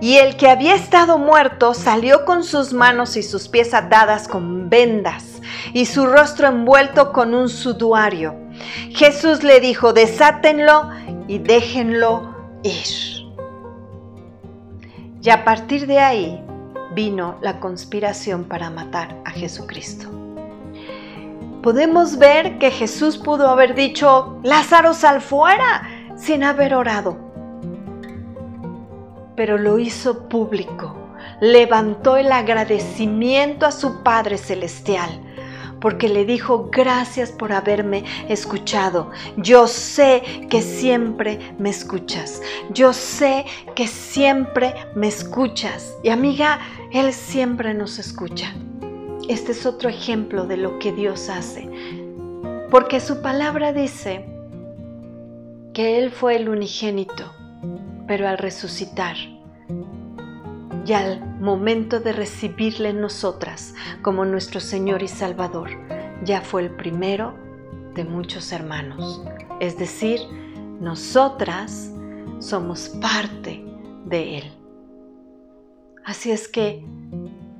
Y 0.00 0.16
el 0.16 0.36
que 0.36 0.48
había 0.48 0.74
estado 0.74 1.18
muerto 1.18 1.74
salió 1.74 2.24
con 2.24 2.42
sus 2.42 2.72
manos 2.72 3.16
y 3.16 3.22
sus 3.22 3.48
pies 3.48 3.74
atadas 3.74 4.26
con 4.26 4.70
vendas 4.70 5.42
y 5.74 5.86
su 5.86 6.06
rostro 6.06 6.48
envuelto 6.48 7.12
con 7.12 7.34
un 7.34 7.48
suduario. 7.48 8.34
Jesús 8.94 9.42
le 9.42 9.60
dijo, 9.60 9.92
desátenlo 9.92 10.88
y 11.28 11.38
déjenlo 11.38 12.34
ir. 12.62 13.19
Y 15.22 15.30
a 15.30 15.44
partir 15.44 15.86
de 15.86 15.98
ahí 15.98 16.42
vino 16.94 17.36
la 17.40 17.60
conspiración 17.60 18.44
para 18.44 18.70
matar 18.70 19.16
a 19.24 19.30
Jesucristo 19.30 20.20
podemos 21.62 22.16
ver 22.18 22.58
que 22.58 22.70
Jesús 22.70 23.18
pudo 23.18 23.48
haber 23.48 23.74
dicho, 23.74 24.38
Lázaro 24.42 24.94
sal 24.94 25.20
fuera, 25.20 25.82
sin 26.16 26.42
haber 26.42 26.74
orado. 26.74 27.16
Pero 29.36 29.58
lo 29.58 29.78
hizo 29.78 30.28
público, 30.28 30.96
levantó 31.40 32.16
el 32.16 32.32
agradecimiento 32.32 33.66
a 33.66 33.72
su 33.72 34.02
Padre 34.02 34.38
Celestial, 34.38 35.20
porque 35.80 36.08
le 36.08 36.24
dijo, 36.24 36.68
gracias 36.70 37.32
por 37.32 37.52
haberme 37.52 38.04
escuchado. 38.28 39.10
Yo 39.36 39.66
sé 39.66 40.22
que 40.48 40.62
siempre 40.62 41.54
me 41.58 41.70
escuchas. 41.70 42.42
Yo 42.70 42.92
sé 42.92 43.46
que 43.74 43.86
siempre 43.86 44.74
me 44.94 45.08
escuchas. 45.08 45.96
Y 46.02 46.10
amiga, 46.10 46.60
Él 46.92 47.12
siempre 47.12 47.74
nos 47.74 47.98
escucha. 47.98 48.54
Este 49.28 49.52
es 49.52 49.64
otro 49.64 49.88
ejemplo 49.88 50.46
de 50.46 50.56
lo 50.56 50.78
que 50.78 50.92
Dios 50.92 51.28
hace. 51.28 51.68
Porque 52.70 53.00
su 53.00 53.22
palabra 53.22 53.72
dice 53.72 54.26
que 55.72 55.98
Él 55.98 56.10
fue 56.10 56.36
el 56.36 56.48
unigénito, 56.48 57.32
pero 58.06 58.28
al 58.28 58.38
resucitar 58.38 59.16
y 60.86 60.92
al 60.92 61.20
momento 61.40 62.00
de 62.00 62.12
recibirle 62.12 62.90
en 62.90 63.00
nosotras 63.00 63.74
como 64.02 64.24
nuestro 64.24 64.60
Señor 64.60 65.02
y 65.02 65.08
Salvador, 65.08 65.70
ya 66.24 66.40
fue 66.40 66.62
el 66.62 66.70
primero 66.70 67.34
de 67.94 68.04
muchos 68.04 68.52
hermanos. 68.52 69.22
Es 69.60 69.78
decir, 69.78 70.20
nosotras 70.80 71.92
somos 72.38 72.88
parte 73.00 73.64
de 74.06 74.38
Él. 74.38 74.52
Así 76.04 76.30
es 76.30 76.48
que, 76.48 76.84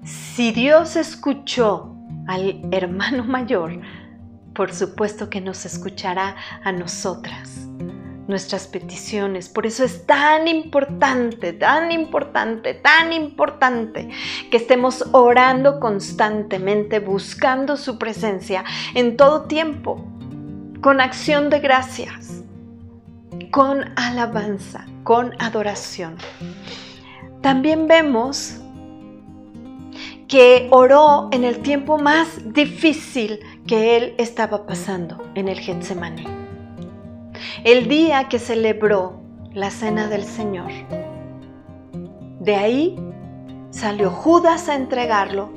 si 0.02 0.52
Dios 0.52 0.96
escuchó 0.96 1.94
al 2.26 2.62
hermano 2.72 3.24
mayor, 3.24 3.80
por 4.54 4.72
supuesto 4.72 5.30
que 5.30 5.40
nos 5.40 5.66
escuchará 5.66 6.36
a 6.64 6.72
nosotras 6.72 7.68
nuestras 8.30 8.66
peticiones. 8.66 9.48
Por 9.48 9.66
eso 9.66 9.84
es 9.84 10.06
tan 10.06 10.48
importante, 10.48 11.52
tan 11.52 11.92
importante, 11.92 12.74
tan 12.74 13.12
importante 13.12 14.08
que 14.50 14.56
estemos 14.56 15.04
orando 15.12 15.80
constantemente, 15.80 17.00
buscando 17.00 17.76
su 17.76 17.98
presencia 17.98 18.64
en 18.94 19.16
todo 19.16 19.42
tiempo, 19.42 20.04
con 20.80 21.00
acción 21.00 21.50
de 21.50 21.60
gracias, 21.60 22.42
con 23.50 23.92
alabanza, 23.96 24.86
con 25.02 25.34
adoración. 25.38 26.16
También 27.42 27.86
vemos 27.86 28.60
que 30.28 30.68
oró 30.70 31.28
en 31.32 31.42
el 31.42 31.58
tiempo 31.58 31.98
más 31.98 32.52
difícil 32.54 33.40
que 33.66 33.96
él 33.96 34.14
estaba 34.16 34.64
pasando 34.64 35.20
en 35.34 35.48
el 35.48 35.58
Getsemaní 35.58 36.39
el 37.64 37.88
día 37.88 38.28
que 38.28 38.38
celebró 38.38 39.20
la 39.52 39.70
cena 39.70 40.08
del 40.08 40.24
Señor. 40.24 40.70
De 42.40 42.56
ahí 42.56 42.98
salió 43.70 44.10
Judas 44.10 44.68
a 44.68 44.76
entregarlo. 44.76 45.50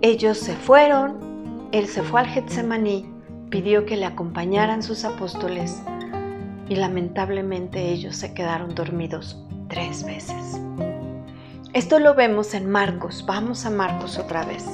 Ellos 0.00 0.38
se 0.38 0.54
fueron, 0.54 1.68
él 1.72 1.86
se 1.86 2.02
fue 2.02 2.20
al 2.20 2.26
Getsemaní, 2.26 3.06
pidió 3.50 3.86
que 3.86 3.96
le 3.96 4.06
acompañaran 4.06 4.82
sus 4.82 5.04
apóstoles 5.04 5.82
y 6.68 6.76
lamentablemente 6.76 7.90
ellos 7.90 8.16
se 8.16 8.34
quedaron 8.34 8.74
dormidos 8.74 9.38
tres 9.68 10.04
veces. 10.04 10.60
Esto 11.72 11.98
lo 11.98 12.14
vemos 12.14 12.52
en 12.52 12.70
Marcos. 12.70 13.24
Vamos 13.26 13.64
a 13.64 13.70
Marcos 13.70 14.18
otra 14.18 14.44
vez. 14.44 14.64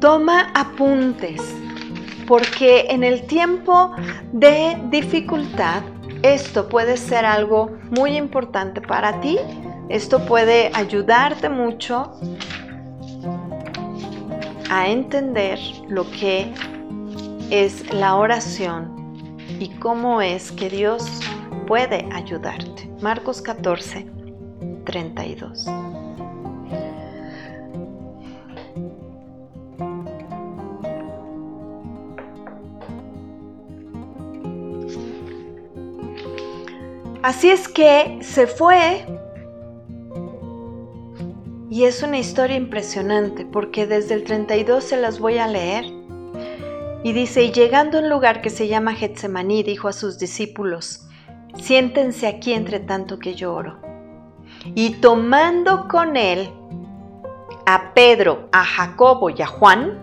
Toma 0.00 0.50
apuntes 0.54 1.42
porque 2.26 2.86
en 2.90 3.04
el 3.04 3.26
tiempo 3.26 3.92
de 4.32 4.76
dificultad 4.90 5.82
esto 6.22 6.68
puede 6.68 6.96
ser 6.96 7.24
algo 7.24 7.70
muy 7.90 8.16
importante 8.16 8.80
para 8.80 9.20
ti, 9.20 9.38
esto 9.88 10.24
puede 10.26 10.70
ayudarte 10.74 11.48
mucho 11.48 12.12
a 14.70 14.88
entender 14.88 15.58
lo 15.88 16.10
que 16.10 16.52
es 17.50 17.92
la 17.92 18.16
oración 18.16 18.96
y 19.60 19.68
cómo 19.78 20.20
es 20.20 20.50
que 20.52 20.68
Dios 20.68 21.20
puede 21.66 22.08
ayudarte. 22.12 22.90
Marcos 23.00 23.40
14, 23.42 24.06
32. 24.84 25.66
Así 37.26 37.50
es 37.50 37.66
que 37.66 38.20
se 38.20 38.46
fue 38.46 39.04
y 41.68 41.82
es 41.82 42.04
una 42.04 42.18
historia 42.18 42.56
impresionante 42.56 43.44
porque 43.44 43.84
desde 43.84 44.14
el 44.14 44.22
32 44.22 44.84
se 44.84 44.96
las 44.96 45.18
voy 45.18 45.38
a 45.38 45.48
leer. 45.48 45.86
Y 47.02 47.12
dice, 47.12 47.42
y 47.42 47.50
llegando 47.50 47.98
a 47.98 48.02
un 48.02 48.10
lugar 48.10 48.42
que 48.42 48.48
se 48.50 48.68
llama 48.68 48.94
Getsemaní, 48.94 49.64
dijo 49.64 49.88
a 49.88 49.92
sus 49.92 50.20
discípulos, 50.20 51.08
siéntense 51.56 52.28
aquí 52.28 52.52
entre 52.52 52.78
tanto 52.78 53.18
que 53.18 53.34
yo 53.34 53.52
oro. 53.52 53.80
Y 54.76 54.90
tomando 55.00 55.88
con 55.88 56.16
él 56.16 56.48
a 57.66 57.92
Pedro, 57.92 58.48
a 58.52 58.64
Jacobo 58.64 59.30
y 59.30 59.42
a 59.42 59.48
Juan, 59.48 60.00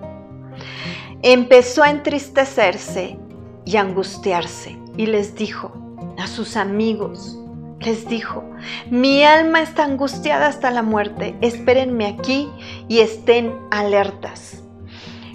empezó 1.22 1.84
a 1.84 1.90
entristecerse 1.90 3.18
y 3.64 3.78
angustiarse 3.78 4.78
y 4.98 5.06
les 5.06 5.36
dijo, 5.36 5.83
a 6.24 6.28
sus 6.28 6.56
amigos. 6.56 7.38
Les 7.82 8.08
dijo, 8.08 8.46
mi 8.90 9.26
alma 9.26 9.62
está 9.62 9.84
angustiada 9.84 10.48
hasta 10.48 10.72
la 10.72 10.82
muerte, 10.82 11.36
espérenme 11.42 12.06
aquí 12.06 12.50
y 12.88 13.00
estén 13.00 13.54
alertas. 13.72 14.64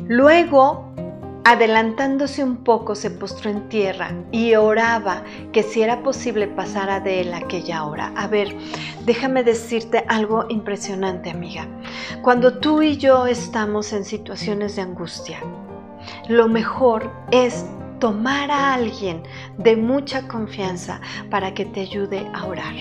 Luego, 0.07 0.94
adelantándose 1.44 2.42
un 2.42 2.64
poco, 2.64 2.94
se 2.94 3.11
postró 3.11 3.51
en 3.51 3.68
tierra 3.68 4.12
y 4.33 4.55
oraba 4.55 5.24
que 5.53 5.62
si 5.62 5.83
era 5.83 6.03
posible 6.03 6.48
pasara 6.48 7.01
de 7.01 7.20
él 7.20 7.35
aquella 7.35 7.85
hora. 7.85 8.12
A 8.16 8.27
ver, 8.27 8.57
déjame 9.05 9.44
decirte 9.44 10.05
algo 10.09 10.46
impresionante, 10.48 11.29
amiga. 11.29 11.68
Cuando 12.22 12.61
tú 12.61 12.81
y 12.81 12.96
yo 12.96 13.27
estamos 13.27 13.92
en 13.92 14.07
situaciones 14.07 14.77
de 14.77 14.83
angustia, 14.83 15.40
lo 16.29 16.48
mejor 16.48 17.11
es 17.31 17.66
tomar 17.98 18.50
a 18.50 18.74
alguien 18.74 19.22
de 19.56 19.76
mucha 19.76 20.26
confianza 20.28 21.00
para 21.30 21.54
que 21.54 21.64
te 21.64 21.80
ayude 21.80 22.26
a 22.34 22.46
orar 22.46 22.74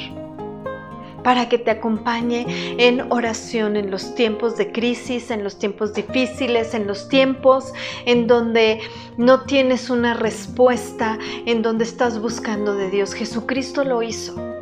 para 1.27 1.49
que 1.49 1.57
te 1.57 1.71
acompañe 1.71 2.45
en 2.77 3.11
oración 3.11 3.75
en 3.75 3.91
los 3.91 4.15
tiempos 4.15 4.55
de 4.55 4.71
crisis, 4.71 5.29
en 5.29 5.43
los 5.43 5.59
tiempos 5.59 5.93
difíciles, 5.93 6.73
en 6.73 6.87
los 6.87 7.09
tiempos 7.09 7.73
en 8.05 8.27
donde 8.27 8.79
no 9.17 9.41
tienes 9.41 9.89
una 9.89 10.13
respuesta, 10.13 11.19
en 11.45 11.63
donde 11.63 11.83
estás 11.83 12.21
buscando 12.21 12.75
de 12.75 12.89
Dios. 12.89 13.13
Jesucristo 13.13 13.83
lo 13.83 14.03
hizo. 14.03 14.56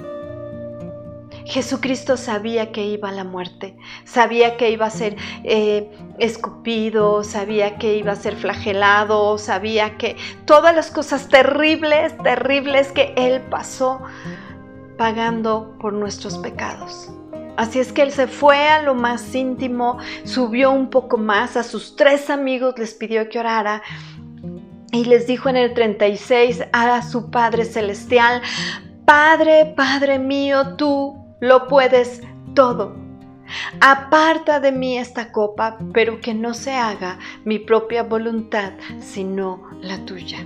Jesucristo 1.45 2.17
sabía 2.17 2.71
que 2.71 2.85
iba 2.85 3.09
a 3.09 3.11
la 3.11 3.23
muerte, 3.23 3.77
sabía 4.03 4.57
que 4.57 4.71
iba 4.71 4.87
a 4.87 4.89
ser 4.89 5.15
eh, 5.43 5.89
escupido, 6.17 7.23
sabía 7.23 7.77
que 7.77 7.95
iba 7.95 8.13
a 8.13 8.15
ser 8.15 8.35
flagelado, 8.35 9.37
sabía 9.37 9.97
que 9.97 10.17
todas 10.45 10.75
las 10.75 10.89
cosas 10.89 11.29
terribles, 11.29 12.17
terribles 12.23 12.91
que 12.91 13.13
Él 13.15 13.41
pasó 13.49 14.01
pagando 14.97 15.75
por 15.79 15.93
nuestros 15.93 16.37
pecados. 16.39 17.11
Así 17.57 17.79
es 17.79 17.93
que 17.93 18.01
él 18.01 18.11
se 18.11 18.27
fue 18.27 18.67
a 18.67 18.81
lo 18.81 18.95
más 18.95 19.33
íntimo, 19.33 19.97
subió 20.25 20.71
un 20.71 20.89
poco 20.89 21.17
más, 21.17 21.55
a 21.55 21.63
sus 21.63 21.95
tres 21.95 22.29
amigos 22.29 22.77
les 22.77 22.93
pidió 22.93 23.29
que 23.29 23.39
orara 23.39 23.81
y 24.91 25.05
les 25.05 25.25
dijo 25.25 25.47
en 25.47 25.55
el 25.55 25.73
36 25.73 26.63
a 26.73 27.01
su 27.01 27.31
Padre 27.31 27.63
Celestial, 27.63 28.41
Padre, 29.05 29.73
Padre 29.75 30.19
mío, 30.19 30.75
tú 30.75 31.24
lo 31.45 31.67
puedes 31.67 32.21
todo. 32.55 32.95
Aparta 33.79 34.59
de 34.59 34.71
mí 34.71 34.97
esta 34.97 35.31
copa, 35.31 35.77
pero 35.93 36.19
que 36.19 36.33
no 36.33 36.53
se 36.55 36.73
haga 36.73 37.19
mi 37.43 37.59
propia 37.59 38.03
voluntad, 38.03 38.73
sino 38.99 39.63
la 39.81 40.03
tuya. 40.05 40.39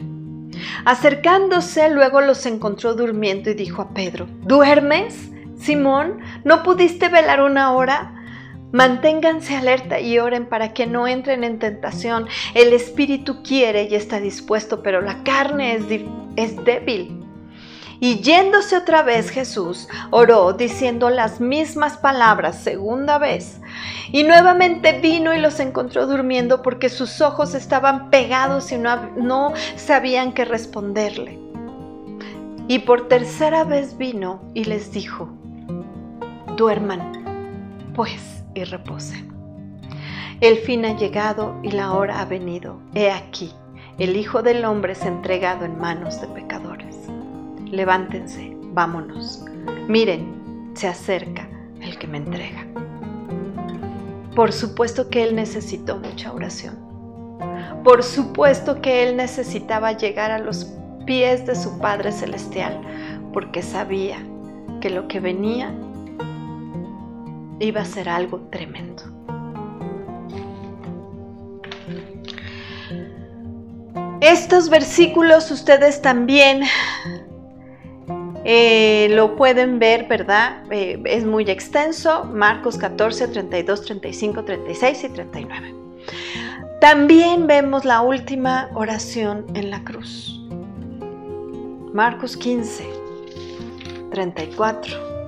Acercándose, 0.83 1.89
luego 1.89 2.19
los 2.19 2.45
encontró 2.45 2.93
durmiendo 2.93 3.49
y 3.49 3.53
dijo 3.53 3.81
a 3.81 3.93
Pedro, 3.93 4.27
¿duermes? 4.41 5.31
Simón, 5.57 6.19
¿no 6.43 6.63
pudiste 6.63 7.07
velar 7.07 7.41
una 7.41 7.71
hora? 7.73 8.15
Manténganse 8.73 9.55
alerta 9.55 9.99
y 9.99 10.19
oren 10.19 10.47
para 10.47 10.73
que 10.73 10.85
no 10.85 11.07
entren 11.07 11.45
en 11.45 11.59
tentación. 11.59 12.27
El 12.53 12.73
espíritu 12.73 13.41
quiere 13.41 13.83
y 13.83 13.95
está 13.95 14.19
dispuesto, 14.19 14.83
pero 14.83 15.01
la 15.01 15.23
carne 15.23 15.75
es, 15.75 15.85
es 16.35 16.63
débil. 16.65 17.28
Y 17.99 18.21
yéndose 18.21 18.77
otra 18.77 19.03
vez 19.03 19.29
Jesús, 19.29 19.89
oró 20.09 20.53
diciendo 20.53 21.09
las 21.09 21.41
mismas 21.41 21.97
palabras 21.97 22.57
segunda 22.57 23.17
vez. 23.17 23.59
Y 24.11 24.23
nuevamente 24.23 24.99
vino 24.99 25.33
y 25.33 25.39
los 25.39 25.59
encontró 25.59 26.07
durmiendo 26.07 26.61
porque 26.61 26.89
sus 26.89 27.19
ojos 27.19 27.53
estaban 27.55 28.09
pegados 28.09 28.71
y 28.71 28.77
no, 28.77 29.09
no 29.17 29.53
sabían 29.75 30.31
qué 30.33 30.45
responderle. 30.45 31.37
Y 32.67 32.79
por 32.79 33.07
tercera 33.07 33.63
vez 33.63 33.97
vino 33.97 34.41
y 34.53 34.63
les 34.63 34.91
dijo, 34.91 35.29
duerman 36.55 37.19
pues 37.95 38.43
y 38.53 38.63
reposen. 38.63 39.27
El 40.39 40.57
fin 40.59 40.85
ha 40.85 40.95
llegado 40.95 41.59
y 41.63 41.71
la 41.71 41.91
hora 41.91 42.21
ha 42.21 42.25
venido. 42.25 42.79
He 42.93 43.11
aquí, 43.11 43.51
el 43.97 44.15
Hijo 44.15 44.41
del 44.41 44.63
Hombre 44.63 44.93
es 44.93 45.03
entregado 45.03 45.65
en 45.65 45.77
manos 45.77 46.21
de 46.21 46.27
pecadores. 46.27 46.58
Levántense, 47.71 48.57
vámonos. 48.73 49.45
Miren, 49.87 50.71
se 50.73 50.87
acerca 50.87 51.47
el 51.81 51.97
que 51.99 52.07
me 52.07 52.17
entrega. 52.17 52.65
Por 54.35 54.51
supuesto 54.51 55.09
que 55.09 55.23
él 55.23 55.35
necesitó 55.35 55.97
mucha 55.97 56.33
oración. 56.33 56.77
Por 57.83 58.03
supuesto 58.03 58.81
que 58.81 59.03
él 59.03 59.17
necesitaba 59.17 59.91
llegar 59.93 60.31
a 60.31 60.39
los 60.39 60.65
pies 61.05 61.45
de 61.45 61.55
su 61.55 61.79
Padre 61.79 62.11
Celestial, 62.11 62.81
porque 63.33 63.61
sabía 63.61 64.17
que 64.81 64.89
lo 64.89 65.07
que 65.07 65.19
venía 65.19 65.73
iba 67.59 67.81
a 67.81 67.85
ser 67.85 68.09
algo 68.09 68.39
tremendo. 68.51 69.03
Estos 74.21 74.69
versículos 74.69 75.49
ustedes 75.49 76.01
también 76.01 76.63
eh, 78.45 79.07
lo 79.11 79.35
pueden 79.35 79.79
ver, 79.79 80.07
¿verdad? 80.07 80.63
Eh, 80.71 81.01
es 81.05 81.25
muy 81.25 81.49
extenso, 81.49 82.25
Marcos 82.25 82.77
14, 82.77 83.27
32, 83.27 83.81
35, 83.85 84.43
36 84.43 85.03
y 85.03 85.09
39. 85.09 85.75
También 86.79 87.45
vemos 87.45 87.83
la 87.83 88.01
última 88.01 88.69
oración 88.73 89.45
en 89.53 89.69
la 89.69 89.83
cruz. 89.83 90.39
Marcos 91.93 92.37
15, 92.37 92.87
34. 94.11 95.18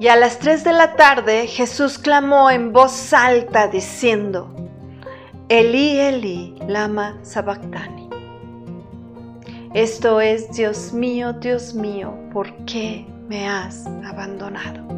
Y 0.00 0.08
a 0.08 0.16
las 0.16 0.38
3 0.38 0.64
de 0.64 0.72
la 0.72 0.96
tarde 0.96 1.46
Jesús 1.46 1.98
clamó 1.98 2.50
en 2.50 2.72
voz 2.72 3.12
alta 3.12 3.68
diciendo, 3.68 4.48
Eli, 5.50 6.00
Eli, 6.00 6.54
lama 6.66 7.18
sabactani. 7.22 8.08
Esto 9.74 10.22
es, 10.22 10.52
Dios 10.52 10.94
mío, 10.94 11.34
Dios 11.34 11.74
mío, 11.74 12.14
¿por 12.32 12.50
qué 12.64 13.06
me 13.28 13.46
has 13.46 13.86
abandonado? 14.06 14.88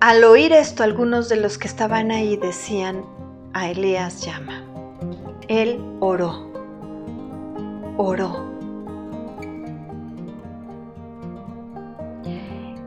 Al 0.00 0.24
oír 0.24 0.54
esto, 0.54 0.84
algunos 0.84 1.28
de 1.28 1.36
los 1.36 1.58
que 1.58 1.68
estaban 1.68 2.10
ahí 2.10 2.38
decían, 2.38 3.04
a 3.52 3.68
Elías 3.68 4.24
llama. 4.24 4.64
Él 5.48 5.78
oró, 6.00 6.50
oró 7.98 8.53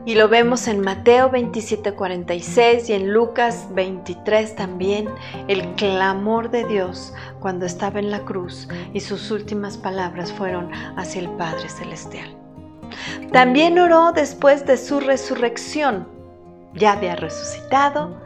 Y 0.08 0.14
lo 0.14 0.26
vemos 0.26 0.68
en 0.68 0.80
Mateo 0.80 1.30
27:46 1.30 2.88
y 2.88 2.94
en 2.94 3.12
Lucas 3.12 3.68
23 3.72 4.56
también, 4.56 5.06
el 5.48 5.74
clamor 5.74 6.50
de 6.50 6.64
Dios 6.64 7.12
cuando 7.40 7.66
estaba 7.66 7.98
en 7.98 8.10
la 8.10 8.24
cruz 8.24 8.68
y 8.94 9.00
sus 9.00 9.30
últimas 9.30 9.76
palabras 9.76 10.32
fueron 10.32 10.70
hacia 10.96 11.20
el 11.20 11.28
Padre 11.32 11.68
Celestial. 11.68 12.34
También 13.32 13.78
oró 13.78 14.12
después 14.12 14.64
de 14.64 14.78
su 14.78 14.98
resurrección. 14.98 16.08
Ya 16.72 16.92
había 16.92 17.14
resucitado 17.14 18.18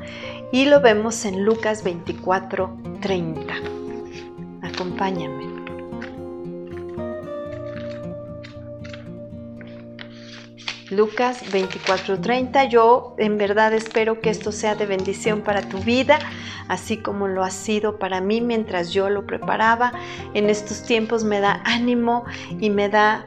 y 0.52 0.66
lo 0.66 0.80
vemos 0.80 1.24
en 1.24 1.44
Lucas 1.44 1.82
24:30. 1.82 3.54
Acompáñame. 4.62 5.51
Lucas 10.92 11.42
24:30. 11.50 12.68
Yo 12.68 13.14
en 13.18 13.38
verdad 13.38 13.72
espero 13.72 14.20
que 14.20 14.30
esto 14.30 14.52
sea 14.52 14.74
de 14.74 14.86
bendición 14.86 15.40
para 15.40 15.62
tu 15.62 15.78
vida, 15.78 16.18
así 16.68 16.98
como 16.98 17.28
lo 17.28 17.42
ha 17.42 17.50
sido 17.50 17.98
para 17.98 18.20
mí 18.20 18.40
mientras 18.40 18.92
yo 18.92 19.08
lo 19.08 19.26
preparaba. 19.26 19.92
En 20.34 20.50
estos 20.50 20.82
tiempos 20.82 21.24
me 21.24 21.40
da 21.40 21.62
ánimo 21.64 22.24
y 22.60 22.68
me 22.70 22.88
da, 22.88 23.24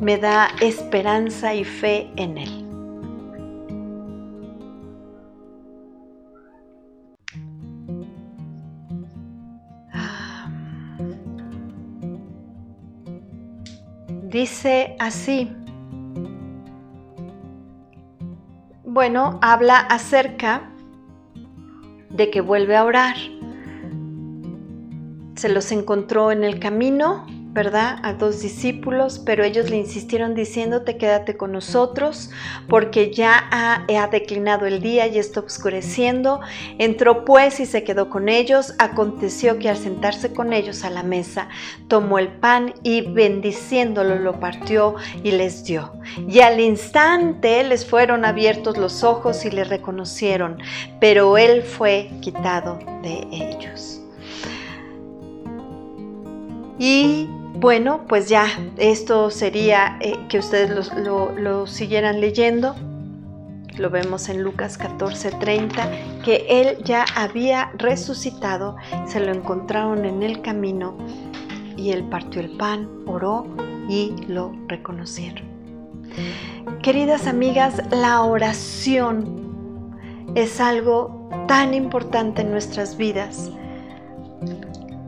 me 0.00 0.18
da 0.18 0.48
esperanza 0.60 1.54
y 1.54 1.64
fe 1.64 2.10
en 2.16 2.38
Él. 2.38 2.60
Dice 14.34 14.96
así, 14.98 15.48
bueno, 18.94 19.40
habla 19.42 19.78
acerca 19.80 20.70
de 22.10 22.30
que 22.30 22.40
vuelve 22.40 22.76
a 22.76 22.84
orar. 22.84 23.16
Se 25.34 25.48
los 25.48 25.72
encontró 25.72 26.30
en 26.30 26.44
el 26.44 26.60
camino 26.60 27.26
¿verdad? 27.54 28.00
A 28.02 28.14
dos 28.14 28.40
discípulos, 28.42 29.20
pero 29.24 29.44
ellos 29.44 29.70
le 29.70 29.76
insistieron 29.76 30.34
diciéndote 30.34 30.96
quédate 30.96 31.36
con 31.36 31.52
nosotros 31.52 32.30
porque 32.68 33.12
ya 33.12 33.48
ha, 33.52 34.08
declinado 34.10 34.66
el 34.66 34.82
día 34.82 35.06
y 35.06 35.18
está 35.18 35.40
oscureciendo. 35.40 36.40
Entró 36.78 37.24
pues 37.24 37.60
y 37.60 37.66
se 37.66 37.84
quedó 37.84 38.10
con 38.10 38.28
ellos. 38.28 38.74
Aconteció 38.80 39.60
que 39.60 39.70
al 39.70 39.76
sentarse 39.76 40.32
con 40.32 40.52
ellos 40.52 40.82
a 40.82 40.90
la 40.90 41.04
mesa, 41.04 41.48
tomó 41.86 42.18
el 42.18 42.28
pan 42.28 42.74
y 42.82 43.02
bendiciéndolo 43.02 44.16
lo 44.16 44.40
partió 44.40 44.96
y 45.22 45.30
les 45.30 45.64
dio. 45.64 45.92
Y 46.28 46.40
al 46.40 46.58
instante 46.58 47.62
les 47.62 47.86
fueron 47.86 48.24
abiertos 48.24 48.76
los 48.78 49.04
ojos 49.04 49.44
y 49.44 49.52
le 49.52 49.62
reconocieron, 49.62 50.58
pero 51.00 51.38
él 51.38 51.62
fue 51.62 52.10
quitado 52.20 52.80
de 53.02 53.28
ellos. 53.30 54.00
Y 56.78 57.28
bueno, 57.54 58.00
pues 58.08 58.28
ya, 58.28 58.46
esto 58.78 59.30
sería 59.30 59.96
eh, 60.00 60.18
que 60.28 60.38
ustedes 60.38 60.90
lo, 60.96 61.66
siguieran 61.66 62.20
leyendo. 62.20 62.74
Lo 63.78 63.90
vemos 63.90 64.28
en 64.28 64.42
Lucas 64.42 64.78
14:30, 64.78 66.22
que 66.24 66.46
él 66.48 66.78
ya 66.84 67.04
había 67.16 67.70
resucitado, 67.76 68.76
se 69.06 69.20
lo 69.20 69.32
encontraron 69.32 70.04
en 70.04 70.22
el 70.22 70.42
camino 70.42 70.96
y 71.76 71.90
él 71.90 72.04
partió 72.04 72.40
el 72.40 72.56
pan, 72.56 72.88
oró 73.06 73.46
y 73.88 74.14
lo 74.28 74.52
reconocieron. 74.68 75.44
Queridas 76.82 77.26
amigas, 77.26 77.82
la 77.90 78.22
oración 78.22 79.94
es 80.34 80.60
algo 80.60 81.28
tan 81.46 81.72
importante 81.72 82.42
en 82.42 82.50
nuestras 82.50 82.96
vidas 82.96 83.50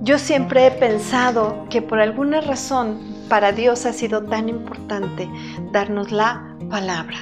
yo 0.06 0.20
siempre 0.20 0.68
he 0.68 0.70
pensado 0.70 1.66
que 1.68 1.82
por 1.82 1.98
alguna 1.98 2.40
razón 2.40 3.00
para 3.28 3.50
Dios 3.50 3.86
ha 3.86 3.92
sido 3.92 4.22
tan 4.22 4.48
importante 4.48 5.28
darnos 5.72 6.12
la 6.12 6.56
palabra. 6.70 7.16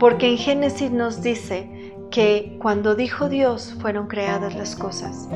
Porque 0.00 0.30
en 0.30 0.36
Génesis 0.36 0.90
nos 0.90 1.22
dice 1.22 1.94
que 2.10 2.58
cuando 2.60 2.96
dijo 2.96 3.28
Dios 3.28 3.76
fueron 3.80 4.08
creadas 4.08 4.56
las 4.56 4.74
cosas. 4.74 5.28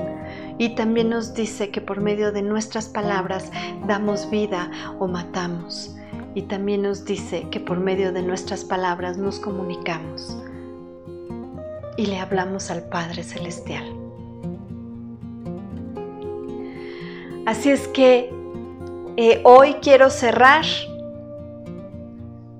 Y 0.59 0.71
también 0.71 1.11
nos 1.11 1.35
dice 1.35 1.71
que 1.71 1.81
por 1.81 2.01
medio 2.01 2.33
de 2.33 2.43
nuestras 2.43 2.89
palabras 2.89 3.53
damos 3.87 4.29
vida 4.29 4.73
o 4.99 5.07
matamos. 5.07 5.95
Y 6.35 6.43
también 6.43 6.83
nos 6.83 7.05
dice 7.05 7.47
que 7.53 7.61
por 7.61 7.79
medio 7.79 8.13
de 8.13 8.23
nuestras 8.23 8.65
palabras 8.65 9.19
nos 9.19 9.39
comunicamos 9.39 10.37
y 11.97 12.07
le 12.07 12.19
hablamos 12.19 12.73
al 12.73 12.89
Padre 12.89 13.23
Celestial. 13.23 13.98
Así 17.49 17.71
es 17.71 17.89
que 17.89 18.31
eh, 19.17 19.41
hoy 19.43 19.77
quiero 19.81 20.11
cerrar, 20.11 20.67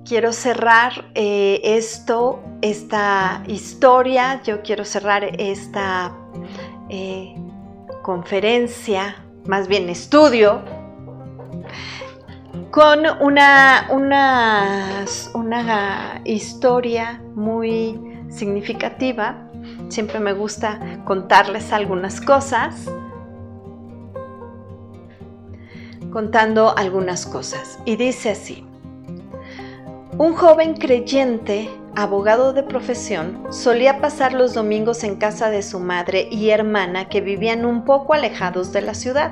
quiero 0.03 0.33
cerrar 0.33 1.11
eh, 1.13 1.61
esto, 1.63 2.39
esta 2.63 3.43
historia, 3.45 4.41
yo 4.41 4.63
quiero 4.63 4.83
cerrar 4.85 5.25
esta 5.39 6.11
eh, 6.89 7.35
conferencia, 8.01 9.23
más 9.45 9.67
bien 9.67 9.89
estudio, 9.89 10.63
con 12.71 13.01
una, 13.21 13.89
una, 13.91 15.05
una 15.35 16.21
historia 16.25 17.21
muy 17.35 17.95
significativa. 18.31 19.35
Siempre 19.89 20.19
me 20.19 20.33
gusta 20.33 20.79
contarles 21.05 21.71
algunas 21.73 22.19
cosas 22.19 22.89
contando 26.11 26.75
algunas 26.77 27.25
cosas. 27.25 27.79
Y 27.85 27.95
dice 27.95 28.31
así, 28.31 28.65
un 30.17 30.35
joven 30.35 30.73
creyente, 30.73 31.69
abogado 31.95 32.51
de 32.51 32.63
profesión, 32.63 33.41
solía 33.51 34.01
pasar 34.01 34.33
los 34.33 34.53
domingos 34.53 35.03
en 35.03 35.15
casa 35.15 35.49
de 35.49 35.63
su 35.63 35.79
madre 35.79 36.27
y 36.29 36.49
hermana 36.49 37.07
que 37.07 37.21
vivían 37.21 37.65
un 37.65 37.85
poco 37.85 38.13
alejados 38.13 38.73
de 38.73 38.81
la 38.81 38.93
ciudad. 38.93 39.31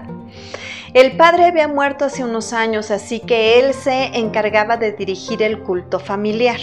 El 0.93 1.17
padre 1.17 1.45
había 1.45 1.67
muerto 1.67 2.05
hace 2.05 2.23
unos 2.23 2.53
años, 2.53 2.91
así 2.91 3.19
que 3.19 3.59
él 3.59 3.73
se 3.73 4.17
encargaba 4.17 4.78
de 4.78 4.93
dirigir 4.93 5.43
el 5.43 5.59
culto 5.59 5.99
familiar. 5.99 6.59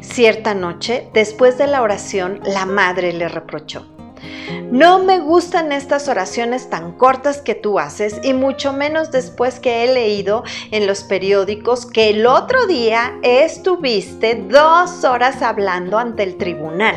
Cierta 0.00 0.54
noche, 0.54 1.08
después 1.14 1.58
de 1.58 1.68
la 1.68 1.82
oración, 1.82 2.40
la 2.44 2.66
madre 2.66 3.12
le 3.12 3.28
reprochó. 3.28 3.97
No 4.70 4.98
me 4.98 5.18
gustan 5.18 5.72
estas 5.72 6.08
oraciones 6.08 6.68
tan 6.68 6.92
cortas 6.92 7.40
que 7.40 7.54
tú 7.54 7.78
haces 7.78 8.20
y 8.22 8.34
mucho 8.34 8.72
menos 8.72 9.10
después 9.10 9.60
que 9.60 9.84
he 9.84 9.94
leído 9.94 10.44
en 10.70 10.86
los 10.86 11.04
periódicos 11.04 11.86
que 11.86 12.10
el 12.10 12.26
otro 12.26 12.66
día 12.66 13.18
estuviste 13.22 14.34
dos 14.34 15.04
horas 15.04 15.42
hablando 15.42 15.98
ante 15.98 16.22
el 16.22 16.36
tribunal. 16.36 16.96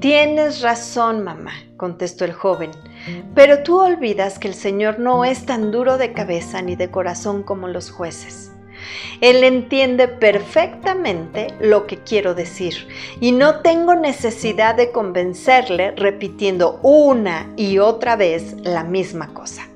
Tienes 0.00 0.60
razón, 0.62 1.24
mamá, 1.24 1.52
contestó 1.76 2.24
el 2.24 2.32
joven, 2.32 2.70
pero 3.34 3.62
tú 3.62 3.80
olvidas 3.80 4.38
que 4.38 4.48
el 4.48 4.54
Señor 4.54 4.98
no 4.98 5.24
es 5.24 5.46
tan 5.46 5.70
duro 5.70 5.98
de 5.98 6.12
cabeza 6.12 6.62
ni 6.62 6.76
de 6.76 6.90
corazón 6.90 7.42
como 7.42 7.68
los 7.68 7.90
jueces. 7.90 8.52
Él 9.20 9.44
entiende 9.44 10.08
perfectamente 10.08 11.48
lo 11.60 11.86
que 11.86 11.98
quiero 11.98 12.34
decir 12.34 12.88
y 13.20 13.32
no 13.32 13.60
tengo 13.60 13.94
necesidad 13.94 14.74
de 14.74 14.92
convencerle 14.92 15.92
repitiendo 15.92 16.80
una 16.82 17.52
y 17.56 17.78
otra 17.78 18.16
vez 18.16 18.54
la 18.62 18.84
misma 18.84 19.32
cosa. 19.34 19.68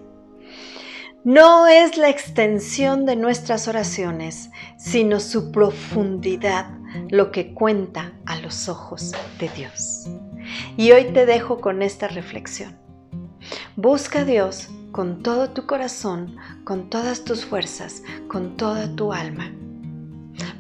No 1.23 1.67
es 1.67 1.99
la 1.99 2.09
extensión 2.09 3.05
de 3.05 3.15
nuestras 3.15 3.69
oraciones, 3.69 4.51
sino 4.79 5.21
su 5.21 5.53
profundidad 5.53 6.71
lo 7.11 7.31
que 7.31 7.53
cuenta 7.53 8.13
a 8.25 8.41
los 8.41 8.71
ojos 8.71 9.13
de 9.39 9.51
Dios. 9.51 10.09
Y 10.79 10.93
hoy 10.93 11.13
te 11.13 11.27
dejo 11.27 11.61
con 11.61 11.83
esta 11.83 12.09
reflexión. 12.09 12.79
Busca 13.77 14.21
a 14.21 14.25
Dios 14.25 14.71
con 14.93 15.23
todo 15.23 15.51
tu 15.51 15.67
corazón, 15.67 16.37
con 16.65 16.91
todas 16.91 17.25
tus 17.25 17.45
fuerzas, 17.45 18.03
con 18.29 18.57
toda 18.57 18.95
tu 18.97 19.13
alma. 19.13 19.53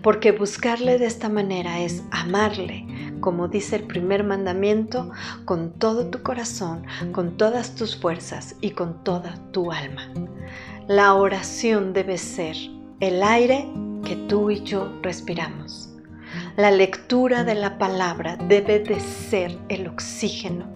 Porque 0.02 0.32
buscarle 0.32 0.98
de 0.98 1.06
esta 1.06 1.28
manera 1.28 1.80
es 1.80 2.02
amarle, 2.10 2.86
como 3.20 3.48
dice 3.48 3.76
el 3.76 3.84
primer 3.84 4.24
mandamiento, 4.24 5.10
con 5.44 5.72
todo 5.72 6.06
tu 6.06 6.22
corazón, 6.22 6.84
con 7.12 7.36
todas 7.36 7.74
tus 7.74 7.96
fuerzas 7.96 8.56
y 8.60 8.70
con 8.70 9.02
toda 9.04 9.34
tu 9.52 9.72
alma. 9.72 10.08
La 10.86 11.14
oración 11.14 11.92
debe 11.92 12.18
ser 12.18 12.56
el 13.00 13.22
aire 13.22 13.68
que 14.04 14.16
tú 14.16 14.50
y 14.50 14.62
yo 14.62 14.92
respiramos. 15.02 15.90
La 16.56 16.70
lectura 16.70 17.44
de 17.44 17.54
la 17.54 17.78
palabra 17.78 18.36
debe 18.36 18.80
de 18.80 19.00
ser 19.00 19.56
el 19.68 19.86
oxígeno 19.88 20.66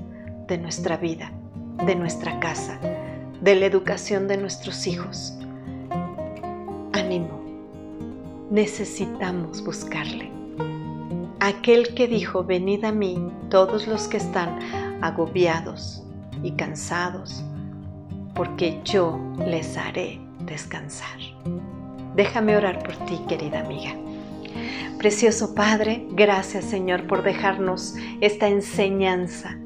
de 0.49 0.59
nuestra 0.59 0.97
vida, 0.97 1.33
de 1.87 1.95
nuestra 1.95 2.39
casa, 2.41 2.79
de 3.45 3.55
la 3.55 3.67
educación 3.67 4.27
de 4.27 4.39
nuestros 4.39 4.87
hijos. 4.87 5.35
Ánimo, 6.95 7.43
necesitamos 8.51 9.63
buscarle. 9.63 10.31
Aquel 11.41 11.95
que 11.95 12.09
dijo, 12.09 12.43
venid 12.43 12.85
a 12.85 12.93
mí 12.93 13.31
todos 13.51 13.87
los 13.87 14.09
que 14.09 14.17
están 14.17 14.59
agobiados 15.03 16.03
y 16.43 16.53
cansados, 16.53 17.45
porque 18.35 18.81
yo 18.83 19.21
les 19.47 19.77
haré 19.77 20.19
descansar. 20.47 21.19
Déjame 22.17 22.57
orar 22.57 22.83
por 22.83 22.97
ti, 23.05 23.21
querida 23.29 23.61
amiga. 23.61 23.95
Precioso 24.97 25.55
Padre, 25.55 26.07
gracias 26.13 26.65
Señor 26.65 27.07
por 27.07 27.23
dejarnos 27.23 27.95
esta 28.23 28.49
enseñanza 28.49 29.59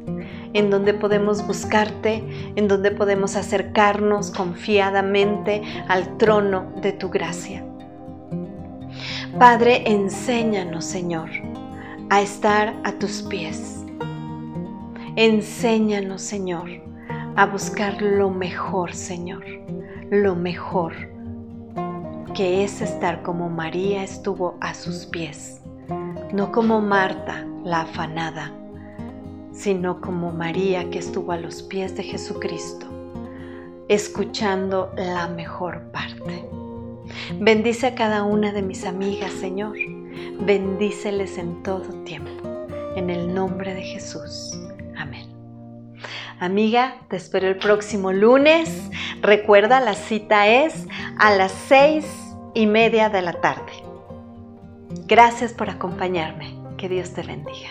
en 0.52 0.70
donde 0.70 0.94
podemos 0.94 1.46
buscarte, 1.46 2.24
en 2.56 2.68
donde 2.68 2.90
podemos 2.90 3.36
acercarnos 3.36 4.30
confiadamente 4.30 5.62
al 5.88 6.16
trono 6.16 6.72
de 6.82 6.92
tu 6.92 7.10
gracia. 7.10 7.64
Padre, 9.38 9.82
enséñanos, 9.86 10.84
Señor, 10.84 11.30
a 12.10 12.20
estar 12.20 12.74
a 12.84 12.92
tus 12.92 13.22
pies. 13.22 13.84
Enséñanos, 15.16 16.22
Señor, 16.22 16.68
a 17.36 17.46
buscar 17.46 18.00
lo 18.00 18.30
mejor, 18.30 18.94
Señor, 18.94 19.44
lo 20.10 20.34
mejor, 20.34 20.92
que 22.34 22.64
es 22.64 22.80
estar 22.80 23.22
como 23.22 23.48
María 23.48 24.02
estuvo 24.02 24.56
a 24.60 24.74
sus 24.74 25.06
pies, 25.06 25.60
no 26.32 26.50
como 26.52 26.80
Marta, 26.80 27.46
la 27.64 27.82
afanada, 27.82 28.52
sino 29.58 30.00
como 30.00 30.30
María 30.30 30.88
que 30.88 31.00
estuvo 31.00 31.32
a 31.32 31.36
los 31.36 31.62
pies 31.62 31.96
de 31.96 32.04
Jesucristo, 32.04 32.86
escuchando 33.88 34.92
la 34.96 35.26
mejor 35.26 35.90
parte. 35.90 36.44
Bendice 37.40 37.88
a 37.88 37.94
cada 37.94 38.22
una 38.22 38.52
de 38.52 38.62
mis 38.62 38.84
amigas, 38.84 39.32
Señor. 39.32 39.76
Bendíceles 40.40 41.38
en 41.38 41.62
todo 41.62 41.82
tiempo. 42.04 42.30
En 42.94 43.10
el 43.10 43.34
nombre 43.34 43.74
de 43.74 43.82
Jesús. 43.82 44.58
Amén. 44.96 45.26
Amiga, 46.38 46.96
te 47.08 47.16
espero 47.16 47.48
el 47.48 47.56
próximo 47.56 48.12
lunes. 48.12 48.88
Recuerda, 49.22 49.80
la 49.80 49.94
cita 49.94 50.46
es 50.46 50.86
a 51.18 51.34
las 51.34 51.52
seis 51.52 52.06
y 52.54 52.66
media 52.66 53.08
de 53.08 53.22
la 53.22 53.32
tarde. 53.32 53.72
Gracias 55.06 55.52
por 55.52 55.68
acompañarme. 55.68 56.56
Que 56.76 56.88
Dios 56.88 57.12
te 57.12 57.22
bendiga. 57.22 57.70